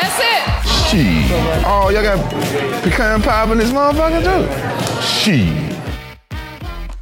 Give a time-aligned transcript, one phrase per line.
[0.00, 0.42] That's it.
[0.88, 1.30] Shit.
[1.64, 2.18] Oh, y'all got
[2.82, 4.42] pecan pie in this motherfucker too?
[5.02, 5.76] Shit.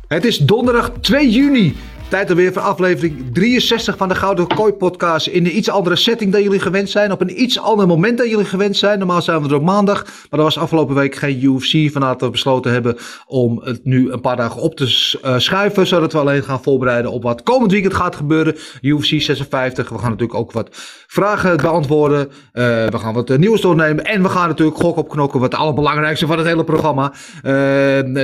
[0.08, 1.76] Het is donderdag 2 juni.
[2.08, 5.26] Tijd alweer voor aflevering 63 van de Gouden Kooi podcast.
[5.26, 7.12] In een iets andere setting dan jullie gewend zijn.
[7.12, 8.98] Op een iets ander moment dan jullie gewend zijn.
[8.98, 10.04] Normaal zijn we er op maandag.
[10.04, 11.92] Maar er was afgelopen week geen UFC.
[11.92, 12.96] Vandaar we besloten hebben
[13.26, 15.86] om het nu een paar dagen op te eh, schuiven.
[15.86, 18.56] Zodat we alleen gaan voorbereiden op wat komend weekend gaat gebeuren.
[18.80, 19.88] UFC 56.
[19.88, 20.68] We gaan natuurlijk ook wat
[21.06, 22.30] vragen beantwoorden.
[22.52, 24.04] Eh, we gaan wat eh, nieuws doornemen.
[24.04, 25.40] En we gaan natuurlijk gok op knokken.
[25.40, 27.12] Wat het allerbelangrijkste van het hele programma.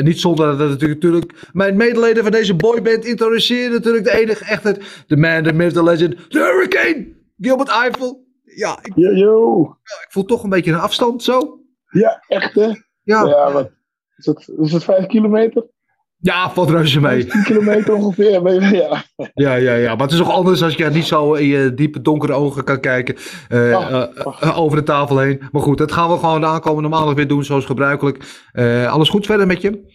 [0.02, 3.71] Niet zonder dat natuurlijk mijn medeleden van deze boyband introduceren.
[3.72, 4.76] Natuurlijk de enige echte.
[5.06, 6.30] De man, the myth, the legend.
[6.30, 7.06] The Hurricane.
[7.40, 8.24] Gilbert Eiffel.
[8.44, 9.62] Ja, ik, Yo, yo.
[9.86, 11.58] ik voel toch een beetje een afstand zo.
[11.90, 12.66] Ja, echt hè?
[13.02, 13.70] Ja, Ja, wat
[14.16, 15.70] is het, is het vijf kilometer?
[16.18, 17.26] ja valt reuze mee.
[17.26, 18.42] 10 kilometer ongeveer.
[18.42, 19.02] ben je- Ja.
[19.34, 19.90] Ja, ja, ja.
[19.94, 22.80] Maar het is toch anders als je niet zo in je diepe donkere ogen kan
[22.80, 23.16] kijken.
[23.48, 24.02] eh, eh,
[24.40, 25.42] eh, over de tafel heen.
[25.52, 28.24] Maar goed, dat gaan we gewoon de aankomende maandag weer doen zoals gebruikelijk.
[28.88, 29.90] Alles goed verder met je?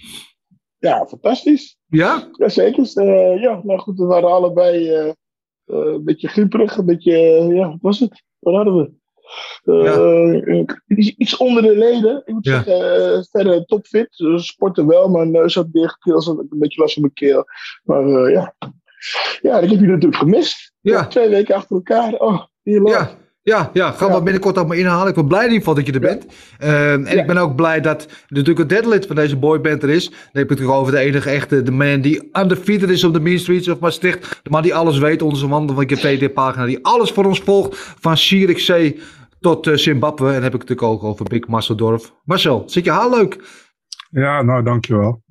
[0.78, 1.77] ja, fantastisch.
[1.88, 2.28] Ja?
[2.32, 2.92] Jazeker.
[2.96, 5.14] Eh ja, nou goed, we waren allebei eh, eh,
[5.66, 6.78] een beetje grieperig.
[6.78, 7.18] Een beetje,
[7.54, 8.24] ja, wat was het?
[8.40, 8.92] Wat hadden we?
[10.88, 12.22] Iets, iets onder de leden.
[12.26, 12.64] Ik moet Ja.
[12.64, 14.20] zeggen, verder topfit.
[14.20, 15.98] Uh, sporten wel, mijn neus had dicht.
[16.02, 17.44] Zat een beetje last van mijn keel.
[17.84, 18.56] Maar ja.
[19.42, 20.74] Ja, ik heb je natuurlijk gemist.
[20.82, 21.08] Ja.
[21.08, 22.14] Twee weken achter elkaar.
[22.14, 22.96] Oh, heerlijk.
[22.96, 23.10] Ja.
[23.48, 24.22] Ja, ja, gaan we Ja.
[24.22, 25.08] binnenkort ook maar inhalen.
[25.08, 26.08] Ik ben blij in ieder geval dat je er Ja.
[26.08, 26.26] bent.
[26.58, 27.08] Eh, en Ja.
[27.22, 30.06] ik ben ook blij dat natuurlijk een derde lid van deze boyband er is.
[30.10, 33.14] Dan heb ik het natuurlijk over de enige echte, de man die undefeated is op
[33.14, 34.40] de Mean Streets of Maastricht.
[34.44, 37.78] De man die alles weet, onze wandelende VD-pagina, die alles voor ons volgt.
[38.00, 39.00] Van Zierikzee
[39.40, 40.28] tot eh, Zimbabwe.
[40.28, 42.14] En dan heb ik het natuurlijk ook over Big Marcel Dorf.
[42.24, 43.38] Marcel, zit je haar leuk?
[44.10, 45.24] Ja, nou dankjewel.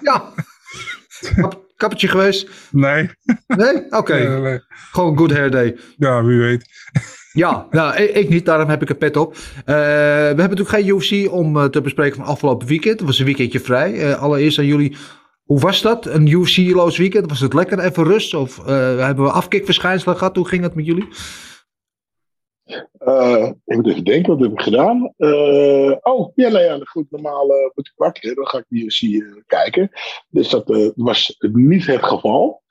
[0.00, 0.32] Ja.
[1.40, 2.48] Kap- Kappertje geweest?
[2.70, 3.10] Nee,
[3.46, 3.82] Nee?
[3.90, 4.14] Oké.
[4.28, 4.60] nee, nee.
[4.92, 5.76] Gewoon good hair day.
[5.96, 6.66] ja, wie weet.
[7.34, 9.34] Ja, nou, ik, niet, daarom heb ik een pet op.
[9.34, 9.72] Eh, we
[10.36, 12.98] hebben natuurlijk geen UFC om eh, te bespreken van afgelopen weekend.
[12.98, 13.94] Het was een weekendje vrij.
[14.00, 14.96] Eh, allereerst aan jullie,
[15.44, 16.06] hoe was dat?
[16.06, 17.28] Een UFC-loos weekend?
[17.28, 18.34] Was het lekker even rust?
[18.34, 20.36] Of hebben we afkikverschijnselen gehad?
[20.36, 21.08] Hoe ging het met jullie?
[23.64, 25.14] Ik moet even denken, wat heb ik gedaan?
[26.02, 29.90] Oh, ja, nou ja, goed, normaal moet ik wakker, dan ga ik die UFC kijken.
[30.28, 32.62] Dus dat was niet het geval.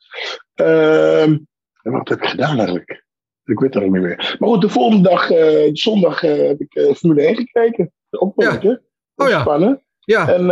[0.54, 1.38] Ehm,
[1.82, 3.03] en wat heb ik gedaan eigenlijk?
[3.46, 4.36] Ik weet het ook niet meer.
[4.40, 7.92] Maar goed, de volgende dag, eh, zondag, eh, heb ik eh, Formule 1 gekeken.
[8.10, 8.80] Ook wel Ja.
[9.16, 9.78] Oh ja.
[10.06, 10.46] Ja, En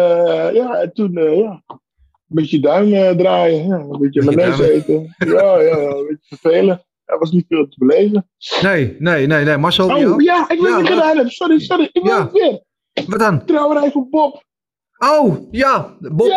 [0.53, 1.79] ja, en toen, ja, een
[2.27, 4.61] beetje duim draaien, ja, een beetje duim.
[4.61, 5.15] eten.
[5.17, 6.85] Ja, ja, een beetje vervelen.
[7.05, 8.29] Er was niet veel te beleven.
[8.61, 9.57] nee, nee, nee, nee.
[9.57, 10.13] Marcel, jou?
[10.13, 10.87] Oh ja, ik weet Ja, wat?
[10.87, 11.29] gedaan heb.
[11.29, 11.89] Sorry, sorry.
[11.91, 12.21] Ik weet Ja.
[12.23, 12.63] het weer.
[13.07, 13.45] Wat dan?
[13.45, 14.43] Trouwerij voor Bob.
[14.97, 15.95] Oh, ja.
[15.99, 16.31] Bob,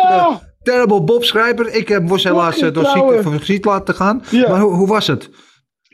[0.63, 1.73] terrible Bob Schrijper.
[1.73, 4.23] Ik heb was helaas door ziekte van ziekte laten gaan.
[4.31, 4.49] Ja.
[4.49, 5.29] Maar hoe was het?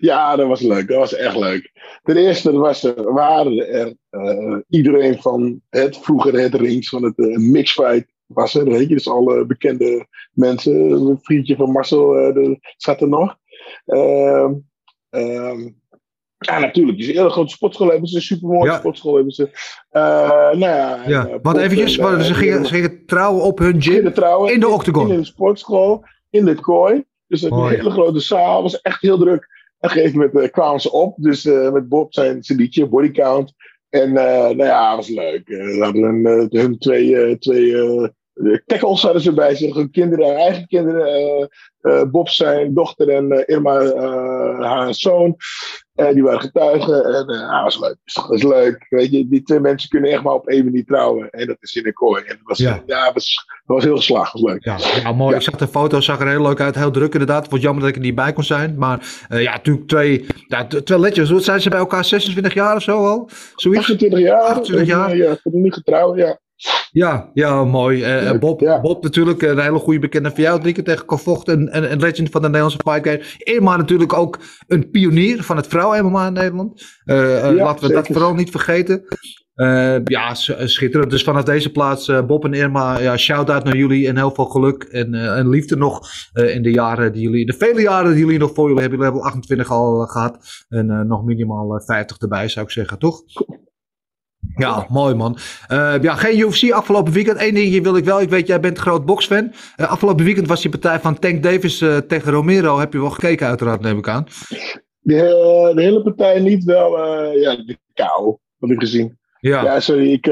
[0.01, 0.87] Ja, dat was leuk.
[0.87, 1.71] Dat was echt leuk.
[2.03, 7.17] Ten eerste was er, waren er eh, iedereen van het vroeger het rings van het
[7.17, 8.65] eh, mixfight was er.
[8.65, 10.91] Weet je, dus alle bekende mensen.
[10.91, 13.35] Een vriendje van Marcel eh, de, zat er nog.
[13.85, 14.53] Ehm,
[15.09, 15.69] ehm,
[16.37, 16.97] ja, natuurlijk.
[16.97, 18.15] Het is een hele grote sportschool hebben ze.
[18.15, 18.77] Een supermooie Ja.
[18.77, 19.49] sportschool hebben ze.
[19.91, 21.97] Nou ja, Ja, wat eventjes.
[21.97, 24.13] en, ze, gingen, ze gingen trouwen op hun gym.
[24.13, 25.11] trouwen in de octagon.
[25.11, 27.03] In een sportschool, in de kooi.
[27.27, 28.61] Dus een hele grote zaal.
[28.61, 29.47] was echt heel druk.
[29.81, 31.15] Een gegeven moment eh, kwamen ze op.
[31.17, 33.53] Dus eh, met Bob zijn, liedje, Body Count.
[33.89, 35.41] En eh, nou ja, was leuk.
[35.45, 37.75] Ze hadden hun, twee, twee
[38.65, 39.75] tackles hadden ze bij zich.
[39.75, 41.49] Hun kinderen, hun eigen kinderen.
[42.11, 43.95] Bob zijn dochter en Irma
[44.59, 45.35] haar zoon.
[46.07, 47.05] Eh, die waren getuigen.
[47.05, 47.95] En eh, ja, was leuk.
[48.03, 48.85] Dat was leuk.
[48.89, 51.29] Weet je, die twee mensen kunnen echt maar op één manier trouwen.
[51.29, 52.23] En dat is in de kooi.
[52.23, 52.83] En dat was, Ja.
[52.85, 53.11] ja.
[53.13, 54.33] was, dat was heel geslaagd.
[54.33, 54.63] Dat was leuk.
[54.63, 55.31] Ja, ja mooi.
[55.31, 55.37] Ja.
[55.37, 56.75] Ik zag de foto, zag er heel leuk uit.
[56.75, 57.41] Heel druk inderdaad.
[57.41, 58.75] Het wordt jammer dat ik er niet bij kon zijn.
[58.77, 61.27] Maar eh, ja, natuurlijk twee, ja, twee.
[61.27, 62.05] Wat zijn ze bij elkaar?
[62.05, 63.29] 26 jaar of zo al?
[63.55, 63.81] Zoiets?
[63.81, 64.41] 28 jaar.
[64.41, 65.09] 28 jaar.
[65.09, 66.39] En, Ja, voor de nu getrouwd, ja.
[66.91, 68.03] Ja, ja, mooi.
[68.03, 68.81] Eh, Leuk, Bob, ja.
[68.81, 70.59] Bob natuurlijk, een hele goede bekende van jou.
[70.59, 71.69] Drie keer tegen gevochten.
[71.69, 73.23] En een, een legend van de Nederlandse fight game.
[73.37, 76.81] Irma natuurlijk ook een pionier van het vrouw-MMA in Nederland.
[77.05, 79.03] Eh, eh, Ja, laten we dat vooral niet vergeten.
[79.55, 81.11] Eh, ja, schitterend.
[81.11, 84.45] Dus vanaf deze plaats, eh, Bob en Irma, ja, shout-out naar jullie en heel veel
[84.45, 88.11] geluk en, eh, en liefde nog eh, in de jaren die jullie, de vele jaren
[88.11, 88.99] die jullie nog voor jullie hebben.
[88.99, 90.37] Jullie hebben 28 al eh, gehad
[90.69, 93.21] en eh, nog minimaal eh, 50 erbij, zou ik zeggen, toch?
[94.55, 95.37] Ja, mooi man.
[95.67, 97.41] Eh, ja, geen UFC afgelopen weekend.
[97.41, 98.21] Eén dingetje wil ik wel.
[98.21, 99.53] Ik weet, jij bent groot boxfan.
[99.75, 102.79] Eh, afgelopen weekend was die partij van Tank Davis eh, tegen Romero.
[102.79, 104.25] Heb je wel gekeken uiteraard, neem ik aan.
[104.99, 106.97] De, de hele partij niet wel.
[107.35, 108.37] ja, de kou.
[108.57, 109.19] Wat ik gezien.
[109.39, 110.11] Ja, Ja, sorry.
[110.11, 110.25] Ik,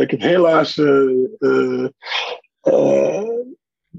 [0.00, 0.80] ik heb helaas.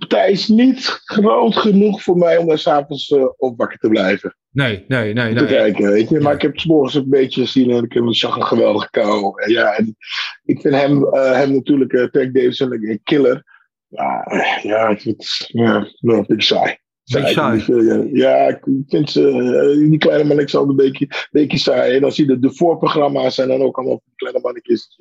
[0.07, 3.57] Eh, eh, eh, partij is niet groot genoeg voor mij om daar s'avonds uh, op
[3.57, 4.35] wakker te blijven.
[4.51, 5.33] nee, nee, nee.
[5.33, 5.45] Te nee.
[5.45, 6.19] kijken, weet je.
[6.19, 6.35] Maar Ja.
[6.35, 8.89] ik heb het 's morgens een beetje gezien en ik heb ik zag een geweldige
[8.89, 9.41] kou.
[9.43, 9.95] En ja, en
[10.43, 13.43] ik vind hem, eh, hem natuurlijk, uh, Tank Davidson, een killer.
[13.87, 17.59] Ja, eh, ja, ik het ja, wel een beetje saai.
[17.61, 21.95] Vind, ja, ja, ik vind ze, eh, die kleine mannetjes al een beetje, beetje saai.
[21.95, 24.87] En dan zie je de, de voorprogramma's zijn dan ook allemaal kleine mannetjes.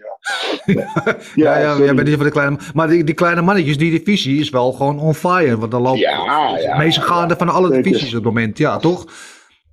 [0.65, 1.85] Ja, Ja, ja, sorry.
[1.85, 2.57] jij bent niet van de kleine.
[2.75, 5.59] Maar die, die kleine mannetjes, die divisie is wel gewoon on fire.
[5.59, 7.83] Want dan loopt Ja, ja, de meeste gaande van alle zeker.
[7.83, 8.59] divisies op het moment.
[8.59, 9.07] Ja, toch?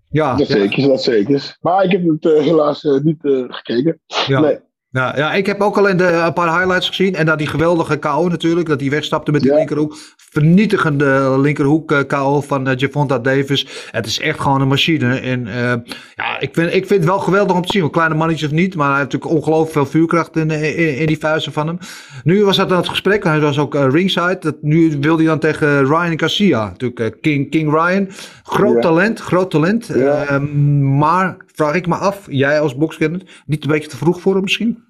[0.10, 1.58] Ja, Dat ja, zeker, dat zeker.
[1.62, 4.00] Maar ik heb het eh, helaas eh, niet eh, gekeken.
[4.28, 4.40] ja.
[4.40, 4.58] Nee.
[4.92, 7.16] Ja, ja, ik heb ook alleen de, een paar highlights gezien.
[7.16, 8.68] En dan die geweldige KO natuurlijk.
[8.68, 9.58] Dat hij wegstapte met die Ja.
[9.58, 9.98] linkerhoek.
[10.32, 13.68] Vernietigende linkerhoek eh, KO van eh, Javonta Davis.
[13.92, 15.20] Het is echt gewoon een machine.
[15.20, 17.82] En eh, ja, ik vind, ik vind het wel geweldig om te zien.
[17.82, 18.76] Want kleine mannetjes of niet.
[18.76, 21.78] Maar hij heeft natuurlijk ongelooflijk veel vuurkracht in, in, in die vuisten van hem.
[22.24, 23.24] Nu was dat dan het gesprek.
[23.24, 24.38] Hij was ook eh, ringside.
[24.40, 26.66] Dat, nu wilde hij dan tegen Ryan Garcia.
[26.66, 28.08] Natuurlijk eh, King, King Ryan.
[28.44, 28.80] Groot Ja.
[28.82, 29.90] talent, groot talent.
[29.94, 30.26] Ja.
[30.26, 32.28] Ehm, maar vraag ik me af.
[32.32, 33.44] Jij als bokskenner.
[33.46, 34.84] Niet een beetje te vroeg voor hem misschien?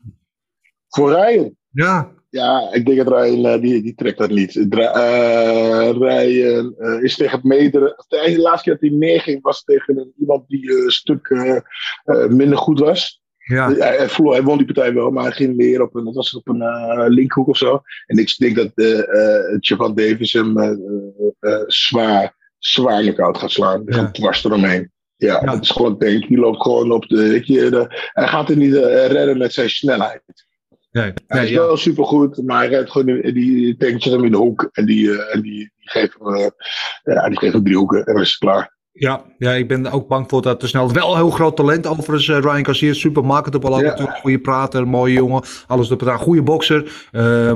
[0.87, 1.55] Voor Ryan.
[1.71, 4.65] Ja, Ja, ik denk dat Ryan, eh, die, die trekt dat niet.
[4.69, 7.97] Dra- eh, Ryan eh, is tegen meerdere...
[7.97, 11.29] of De laatste keer dat hij neerging was tegen een- iemand die een stuk
[12.29, 13.21] minder goed was.
[13.37, 13.71] ja.
[13.73, 16.15] Hij, hij, verloor- hij won die partij wel, maar hij ging meer op een, dat
[16.15, 17.81] was op een linkhoek of zo.
[18.05, 20.53] En ik denk dat eh Javan Davis hem
[21.67, 23.85] zwaar, zwaar knock-out gaat slaan.
[23.85, 24.01] Die Ja.
[24.01, 24.91] gaat dwars eromheen.
[25.19, 25.53] Ja, Ja.
[25.53, 27.15] het is gewoon denk Die loopt gewoon op de.
[27.29, 30.21] Weet je, de hij gaat er niet eh, redden met zijn snelheid.
[30.91, 31.57] Nee, Hij is ja.
[31.59, 34.69] wel supergoed, maar hij redt gewoon die, tankjes hem in de hoek.
[34.71, 36.47] En die, eh, en die, die geeft hem, eh,
[37.03, 38.77] ja, die geeft hem drie hoeken en dan is het klaar.
[38.91, 40.91] Ja, ja, ik ben ook bang voor dat te snel.
[40.91, 42.27] Wel heel groot talent overigens.
[42.27, 43.81] Ryan Garcia, super marketable Ja.
[43.81, 44.17] natuurlijk.
[44.17, 45.43] Goede prater, mooie jongen.
[45.67, 46.17] Alles erop aan.
[46.17, 47.07] Goede bokser.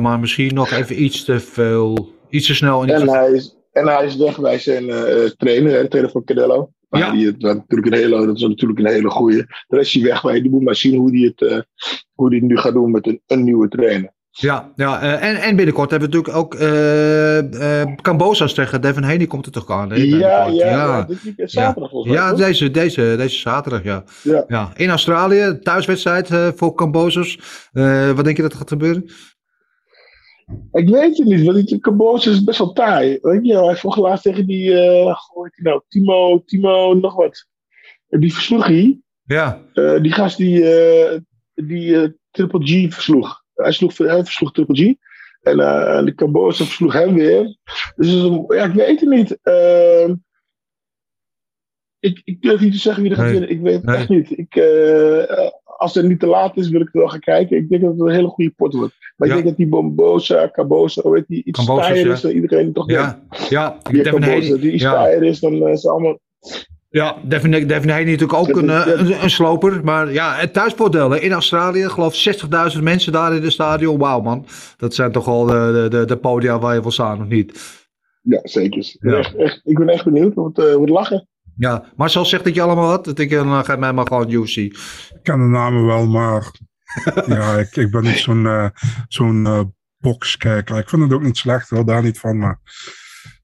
[0.01, 2.11] maar misschien nog even iets te veel.
[2.29, 2.81] Iets te snel.
[2.83, 4.85] En iets En te- hij is, en hij is weg bij zijn
[5.37, 6.69] trainer, hè, trainer van Canelo.
[6.93, 7.11] Maar Ja.
[7.11, 9.45] die, dat, natuurlijk een hele, dat is natuurlijk een hele goeie.
[9.67, 10.41] Daar is hij weg bij.
[10.41, 11.59] Die moet maar zien hoe hij het, eh,
[12.13, 14.11] hoe die het nu gaat doen met een, een nieuwe trainer.
[14.29, 19.03] Ja, ja eh, en, en binnenkort hebben we natuurlijk ook eh eh Cambozas tegen Devin
[19.03, 19.89] Haney komt er toch aan.
[19.91, 21.01] hè, Ja, ja.
[21.03, 22.21] Dit weekend zaterdag volgens mij.
[22.23, 24.03] Ja, deze, deze, deze zaterdag, ja.
[24.23, 24.43] Ja.
[24.47, 24.71] ja.
[24.75, 27.39] In Australië, thuiswedstrijd voor Cambozos.
[27.71, 29.09] Eh, wat denk je dat er gaat gebeuren?
[30.71, 33.17] Ik weet het niet, want die Cambodja is best wel taai.
[33.21, 37.47] Weet je, hij vocht laatst tegen die, die nou, Timo, Timo, nog wat.
[38.07, 38.99] Die versloeg hij.
[39.25, 41.19] Ja, Eh, die gast die, eh,
[41.53, 43.43] die Triple G versloeg.
[43.53, 44.93] Hij, sloeg, hij versloeg Triple G.
[45.41, 47.57] En eh de Cambodja versloeg hem weer.
[47.95, 49.37] Dus ja, ik weet het niet.
[49.41, 50.15] Ehm,
[51.99, 53.49] ik, ik durf niet te zeggen wie er gaat winnen.
[53.49, 53.95] Ik weet het Nee.
[53.95, 54.37] echt niet.
[54.37, 54.55] Ik,
[55.83, 57.57] als het niet te laat is, wil ik het wel gaan kijken.
[57.57, 58.93] Ik denk dat het een hele goede pot wordt.
[59.17, 59.33] Maar Ja.
[59.33, 62.13] ik denk dat die Bombosa, Cabosa, heet die, iets taaier ja.
[62.13, 63.17] is dan iedereen toch denkt.
[63.29, 63.77] ja, ja.
[63.91, 64.93] Die Cabosa, die iets ja.
[64.93, 66.19] taaier is, dan eh, het allemaal...
[66.89, 69.83] Ja, Devin, Devin Haney natuurlijk ook een, eh, een, een sloper.
[69.83, 72.25] Maar ja, het thuisvoordeel in Australië, geloof
[72.75, 73.97] 60.000 mensen daar in het stadion.
[73.97, 74.45] Wauw man,
[74.77, 77.59] dat zijn toch al de, de, de, podia waar je wil staan, of niet?
[78.21, 78.77] Ja, zeker.
[78.79, 79.17] Ik ben, Ja.
[79.17, 80.33] echt, echt, ik ben echt benieuwd.
[80.33, 81.27] Wordt, eh lachen.
[81.57, 83.05] Ja, Marcel zegt dat je allemaal wat.
[83.05, 84.55] Dat ik, dan uh, geef mij maar gewoon UFC.
[84.57, 84.77] Ik
[85.23, 86.51] ken de namen wel, maar
[87.25, 88.67] ja, ik, ik ben niet zo'n eh
[89.07, 89.61] zo'n eh,
[89.97, 90.77] boxkijker.
[90.77, 92.59] Ik vind het ook niet slecht, wel daar niet van, maar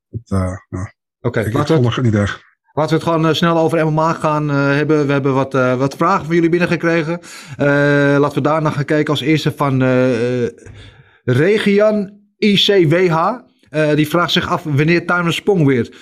[0.10, 2.44] het, eh, ja, Oké, ik, ik laten, we het- volg het niet echt.
[2.74, 5.06] laten we het gewoon eh, snel over MMA gaan eh, hebben.
[5.06, 7.20] We hebben wat, eh, wat vragen van jullie binnengekregen.
[7.58, 7.66] Eh,
[8.20, 10.52] laten we daarna gaan kijken als eerste van eh eh,
[11.24, 13.18] Regian ICWH.
[13.70, 15.96] Eh, die vraagt zich af wanneer Tuiner Spong weer.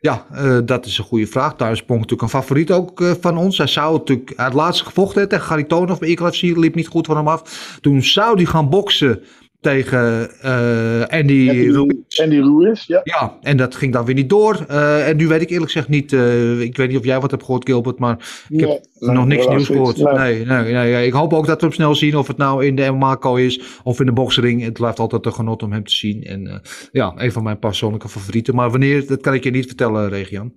[0.00, 1.56] Ja, eh, dat is een goede vraag.
[1.56, 3.58] Tuiner Spong natuurlijk een favoriet ook eh, van ons.
[3.58, 6.42] Hij zou natuurlijk, hij had laatst gevochten tegen Garitonov bij IKLFC.
[6.42, 7.78] Liep niet goed van hem af.
[7.80, 9.22] Toen zou hij gaan boksen
[9.60, 12.18] tegen eh, Andy Ruiz.
[12.18, 13.00] en die Ruiz, ja.
[13.04, 14.64] Ja, en dat ging dan weer niet door.
[14.68, 16.12] Eh, en nu weet ik eerlijk gezegd niet.
[16.12, 17.98] eh, ik weet niet of jij wat hebt gehoord, Gilbert.
[17.98, 19.96] Maar ik heb Nee, nog niks nieuws gehoord.
[19.96, 20.44] Nee.
[20.46, 22.16] Nee, nee, Ik hoop ook dat we hem snel zien.
[22.16, 24.62] Of het nou in de MMA-kooi is of in de boksring.
[24.62, 26.22] Het blijft altijd een genot om hem te zien.
[26.22, 26.62] En
[26.92, 28.54] ja, een van mijn persoonlijke favorieten.
[28.54, 30.52] Maar wanneer, dat kan ik je niet vertellen, Regian.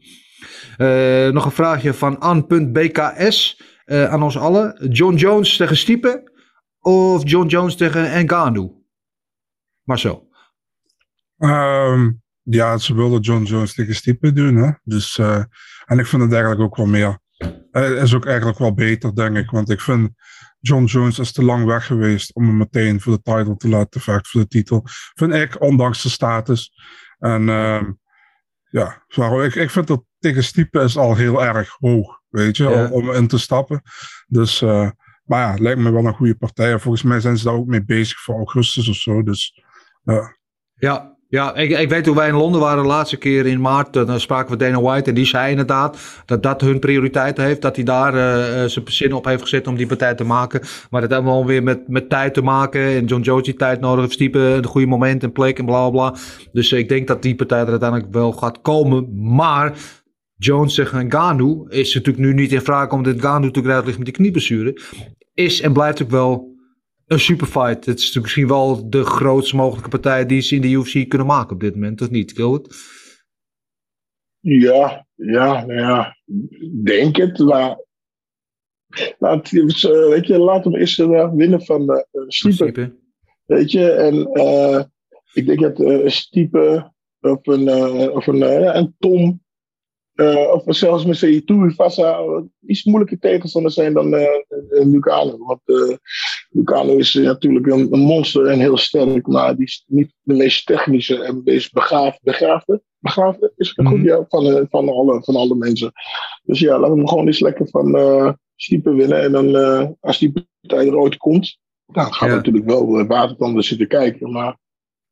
[1.33, 4.87] Nog een vraagje van An.bks aan ons allen.
[4.89, 6.31] John Jones tegen Stiepe
[6.79, 8.79] of John Jones tegen Ngannou?
[9.83, 10.29] Marcel.
[11.37, 12.11] Ehm,
[12.41, 14.71] ja, ze wilden John Jones tegen Stipe doen, hè.
[14.83, 15.43] Dus, eh,
[15.85, 17.19] en ik vind het eigenlijk ook wel meer
[17.71, 19.49] Uh, is ook eigenlijk wel beter, denk ik.
[19.49, 20.09] Want ik vind
[20.59, 24.01] John Jones is te lang weg geweest om hem meteen voor de title te laten
[24.01, 24.81] vechten, voor de titel.
[25.13, 26.71] Vind ik, ondanks de status.
[27.19, 27.81] En uh,
[28.69, 29.03] ja,
[29.43, 33.11] ik, ik vind dat tegen Stipe is al heel erg hoog, weet je, om, om,
[33.11, 33.81] in te stappen.
[34.27, 34.89] Dus, uh,
[35.23, 36.79] maar ja, lijkt me wel een goede partij.
[36.79, 39.23] volgens mij zijn ze daar ook mee bezig voor augustus of zo.
[39.23, 39.63] Dus,
[40.03, 40.27] uh.
[40.75, 43.93] Ja, ja, ik, ik weet hoe wij in Londen waren de laatste keer in maart.
[43.93, 47.61] Dan spraken we Dana White en die zei inderdaad dat dat hun prioriteit heeft.
[47.61, 50.61] Dat hij daar uh, zijn zin op heeft gezet om die partij te maken.
[50.89, 52.81] Maar dat heeft wel weer met, met tijd te maken.
[52.81, 54.13] En John Jones die tijd nodig heeft.
[54.13, 56.15] Stiepen, de goede moment en plek en bla bla.
[56.51, 59.33] Dus ik denk dat die partij er uiteindelijk wel gaat komen.
[59.33, 59.73] Maar
[60.35, 64.15] Jones tegen Ganu is natuurlijk nu niet in vraag omdat Ganu natuurlijk ligt met die
[64.15, 64.81] knieblessure.
[65.33, 66.50] Is en blijft ook wel
[67.11, 67.85] een superfight.
[67.85, 71.53] Het is misschien wel de grootst mogelijke partij die ze in de UFC kunnen maken
[71.53, 72.75] op dit moment, of niet, Gilbert?
[74.39, 76.17] Ja, ja, nou ja,
[76.83, 77.39] denk het.
[77.39, 77.85] Maar
[79.19, 82.99] laat, eh, weet je, laat hem eerst uh, winnen van uh, Stiepe.
[83.45, 84.83] Weet je, en uh,
[85.33, 87.69] ik denk dat uh, Stiepe of een,
[88.11, 89.40] of een, en Tom
[90.21, 92.19] uh, of zelfs met Seitu Vasa
[92.65, 94.27] iets moeilijker tegenstander zijn dan uh,
[94.69, 95.37] Lucano.
[95.37, 95.95] Want uh,
[96.49, 100.65] Lucano is natuurlijk een, een, monster en heel sterk, maar die is niet de meest
[100.65, 102.19] technische en meest begaafde.
[102.23, 102.81] Begaafde?
[102.99, 104.07] Begaafde is het goed, mm -hmm.
[104.07, 105.91] ja, van, van, alle, van alle mensen.
[106.43, 109.21] Dus ja, laten we hem gewoon eens lekker van Stiepen winnen.
[109.21, 109.55] En dan,
[109.99, 112.33] als die partij er ooit komt, dan gaan ja.
[112.33, 114.31] we natuurlijk wel watertanden zitten kijken.
[114.31, 114.57] Maar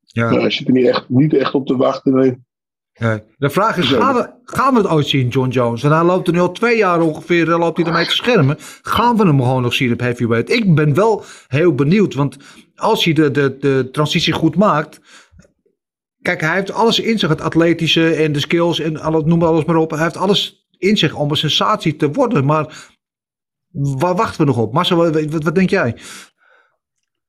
[0.00, 0.32] ja.
[0.32, 2.14] uh, zit er niet echt, niet echt op te wachten.
[2.14, 2.36] Nee.
[3.38, 5.82] De vraag is, gaan we, gaan we het ooit zien, John Jones?
[5.82, 8.56] En hij loopt er nu al twee jaar ongeveer, loopt hij ermee te schermen.
[8.82, 10.50] Gaan we hem gewoon nog zien op heavyweight?
[10.50, 12.36] Ik ben wel heel benieuwd, want
[12.76, 15.00] als hij de, de, de transitie goed maakt...
[16.22, 19.64] Kijk, hij heeft alles in zich, het atletische en de skills en alles, noem alles
[19.64, 19.90] maar op.
[19.90, 22.90] Hij heeft alles in zich om een sensatie te worden, maar
[23.72, 24.72] waar wachten we nog op?
[24.72, 25.96] Marcel, wat, wat denk jij?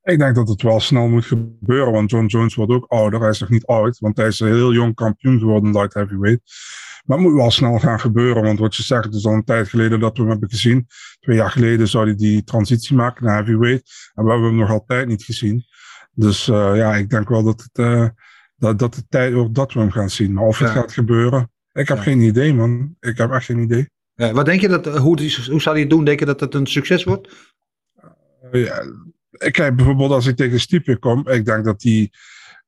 [0.03, 3.20] Ik denk dat het wel snel moet gebeuren, want John Jones wordt ook ouder.
[3.20, 6.41] Hij is nog niet oud, want hij is een heel jong kampioen geworden light heavyweight.
[7.05, 9.43] Maar het moet wel snel gaan gebeuren, want wat je zegt, het is al een
[9.43, 10.88] tijd geleden dat we hem hebben gezien.
[11.20, 14.12] Twee jaar geleden zou hij die transitie maken naar heavyweight.
[14.13, 15.65] En we hebben hem nog altijd niet gezien.
[16.13, 18.08] Dus uh, ja, ik denk wel dat het, uh,
[18.55, 20.34] dat, dat de tijd wordt dat we hem gaan zien.
[20.34, 20.74] Maar of het ja.
[20.74, 22.03] gaat gebeuren, ik heb ja.
[22.03, 22.96] geen idee, man.
[23.00, 23.89] Ik heb echt geen idee.
[24.13, 26.03] Ja, wat denk je dat, hoe, hoe zou hij het doen?
[26.03, 27.53] Denk je dat het een succes wordt?
[28.51, 28.84] Uh, ja,
[29.51, 32.12] kijk, bijvoorbeeld als ik tegen Stiepe kom, ik denk dat hij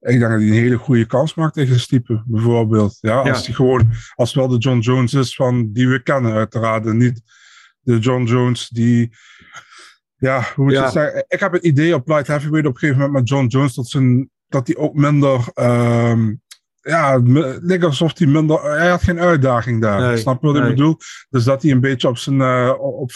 [0.04, 2.98] ik denk dat hij een hele goede kans maakt tegen Stiepe, bijvoorbeeld.
[3.02, 3.46] Ja, als ja.
[3.46, 6.86] hij gewoon, als wel de John Jones is van die we kennen, uiteraard.
[6.86, 7.22] En niet
[7.80, 9.16] de John Jones die,
[10.18, 10.90] ja, hoe moet je ja.
[10.90, 11.26] zeggen?
[11.28, 13.88] Ik heb het idee op light heavyweight op een gegeven moment met John Jones dat,
[13.88, 16.42] zijn, dat hij ook minder, um,
[16.84, 17.22] ja,
[17.62, 20.02] lijkt alsof hij minder, hij had geen uitdaging daar.
[20.02, 20.70] Nee, Snap je wat nee.
[20.70, 20.98] ik bedoel?
[21.30, 23.16] Dus dat hij een beetje op zijn, uh, op 50%,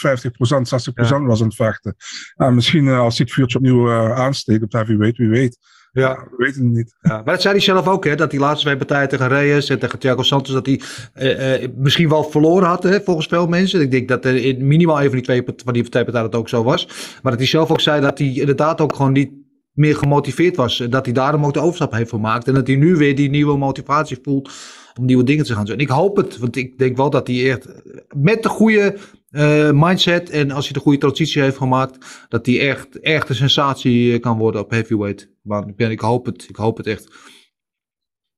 [0.94, 1.20] ja.
[1.20, 1.96] was aan het vechten.
[2.36, 5.58] Uh, misschien uh, als hij het vuurtje opnieuw aansteekt op heavyweight, wie weet.
[5.92, 6.08] Ja.
[6.08, 6.94] ja, we weten het niet.
[7.00, 9.68] Ja, maar dat zei hij zelf ook, hè, dat die laatste twee partijen tegen Reyes
[9.68, 10.80] en tegen Thiago Santos, dat hij
[11.14, 13.80] uh, uh, misschien wel verloren had, hè, volgens veel mensen.
[13.80, 16.40] Ik denk dat er in minimaal even van die twee, van die twee partijen dat
[16.40, 16.86] ook zo was.
[17.22, 19.30] Maar dat hij zelf ook zei dat hij inderdaad ook gewoon niet
[19.78, 20.76] meer gemotiveerd was.
[20.76, 22.48] Dat hij daarom ook de overstap heeft gemaakt.
[22.48, 24.50] En dat hij nu weer die nieuwe motivatie voelt
[24.98, 25.74] om nieuwe dingen te gaan doen.
[25.74, 27.68] En ik hoop het, want ik denk wel dat hij echt
[28.16, 28.96] met de goede
[29.30, 33.34] uh, mindset en als hij de goede transitie heeft gemaakt, dat hij echt, echt een
[33.34, 35.30] sensatie kan worden op heavyweight.
[35.42, 37.08] Maar ik hoop het, ik hoop het echt.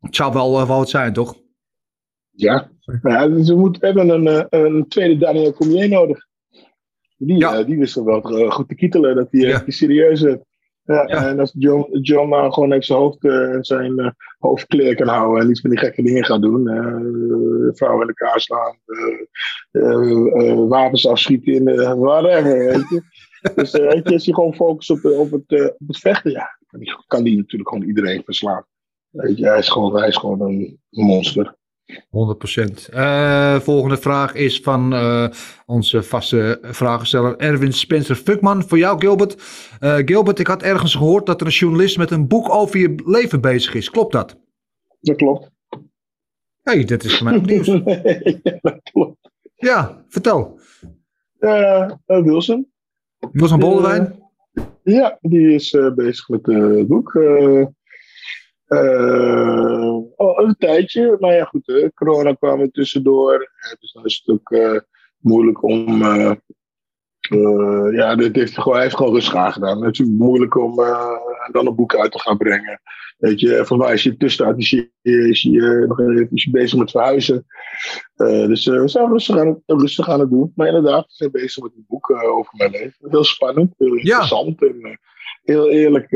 [0.01, 1.41] Het zou wel, wel het zijn, toch?
[2.31, 2.71] Ja,
[3.03, 6.29] ja dus we moeten, hebben een, een tweede Daniel Cormier nodig.
[7.17, 7.59] Die, ja.
[7.59, 9.63] uh, die wist wel goed te kietelen, dat hij ja.
[9.67, 10.37] serieus is.
[10.91, 14.67] Ja, ja, en als John, John nou gewoon even zijn hoofd uh, zijn uh, hoofd
[14.67, 16.69] clear kan houden en niet van die gekke dingen gaat doen.
[16.69, 18.79] Uh, vrouwen in elkaar slaan,
[20.69, 23.03] wapens afschieten in uh, whatever, weet je.
[23.55, 26.59] dus weet je, als je gewoon focust op, op, het, op het vechten, ja,
[27.07, 28.65] kan die natuurlijk gewoon iedereen verslaan.
[29.11, 31.59] Weet je, hij is gewoon, hij is gewoon een monster.
[31.95, 32.95] 100%.
[32.95, 35.29] Uh, volgende vraag is van uh,
[35.67, 38.63] onze vaste vragensteller Erwin Spencer Fuckman.
[38.63, 39.35] Voor jou, Gilbert.
[39.81, 42.95] Uh, Gilbert, ik had ergens gehoord dat er een journalist met een boek over je
[43.05, 43.91] leven bezig is.
[43.91, 44.39] Klopt dat?
[45.01, 45.51] Dat klopt.
[46.63, 47.67] Hé, hey, dit is voor mij ook nieuws.
[47.85, 49.31] nee, dat klopt.
[49.55, 50.61] Ja, vertel.
[52.07, 52.71] Wilson.
[53.33, 54.19] Wilson Boldewijn?
[54.83, 57.13] ja, die is bezig met het boek.
[58.71, 63.51] Uh, al een tijdje, maar ja goed, corona kwam er tussendoor.
[63.81, 64.81] dus dan is het ook uh,
[65.19, 66.03] moeilijk om.
[67.93, 69.83] ja, dit heeft gewoon, hij heeft gewoon rustig aangedaan.
[69.83, 70.75] Het is natuurlijk moeilijk om
[71.53, 72.81] dan een boek uit te gaan brengen.
[73.21, 76.51] Weet je, volgens mij als je tussen is je, is je, nog even is je
[76.51, 77.47] bezig met verhuizen.
[78.17, 80.53] Uh, dus we zijn rustig aan, het, rustig aan het doen.
[80.55, 83.11] Maar inderdaad, we zijn bezig met een boek over mijn leven.
[83.11, 84.61] Heel spannend, heel interessant.
[84.61, 84.67] Ja.
[84.67, 85.01] En
[85.43, 86.11] heel eerlijk,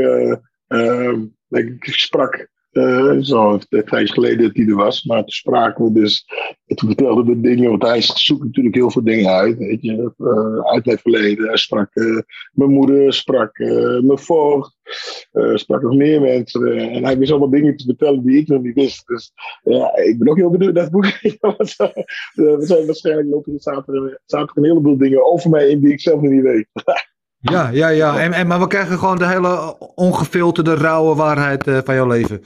[1.54, 5.04] ik sprak uh, zo tijdje geleden dat hij er was.
[5.04, 6.26] Maar toen spraken we dus.
[6.66, 7.70] Toen vertelde we dingen.
[7.70, 9.58] Want hij zoekt natuurlijk heel veel dingen uit.
[9.58, 11.46] Weet je, uh, uit mijn verleden.
[11.46, 12.20] Hij sprak uh,
[12.52, 14.76] mijn moeder, sprak mijn voogd.
[15.54, 16.76] sprak nog meer mensen.
[16.76, 19.06] en hij wist allemaal dingen te vertellen die ik nog niet wist.
[19.06, 19.32] Dus
[19.62, 21.04] ja, ik ben ook heel benieuwd naar het boek.
[22.34, 26.20] we zijn waarschijnlijk lopen zaterdag, zaterdag een heleboel dingen over mij in die ik zelf
[26.20, 26.68] nog niet weet.
[27.52, 28.18] Ja, ja, ja.
[28.18, 32.40] En, en, maar we krijgen gewoon de hele ongefilterde, rauwe waarheid uh, van jouw leven.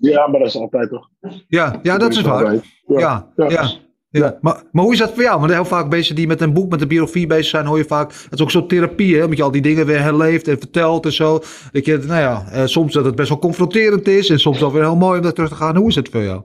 [0.00, 1.08] Ja, maar dat is altijd toch?
[1.48, 2.54] Ja, ja dat is waar.
[2.86, 3.48] Ja, ja.
[3.48, 3.70] ja.
[4.08, 4.38] ja.
[4.40, 5.40] Maar, maar hoe is dat voor jou?
[5.40, 7.84] Want heel vaak mensen die met een boek, met een biografie bezig zijn, hoor je
[7.84, 8.12] vaak.
[8.12, 9.22] Het is ook zo'n therapie, hè?
[9.22, 11.38] Omdat je al die dingen weer herleeft en vertelt en zo.
[11.72, 14.72] Dat je, nou ja, eh, soms dat het best wel confronterend is en soms wel
[14.72, 15.76] weer heel mooi om daar terug te gaan.
[15.76, 16.42] Hoe is het voor jou?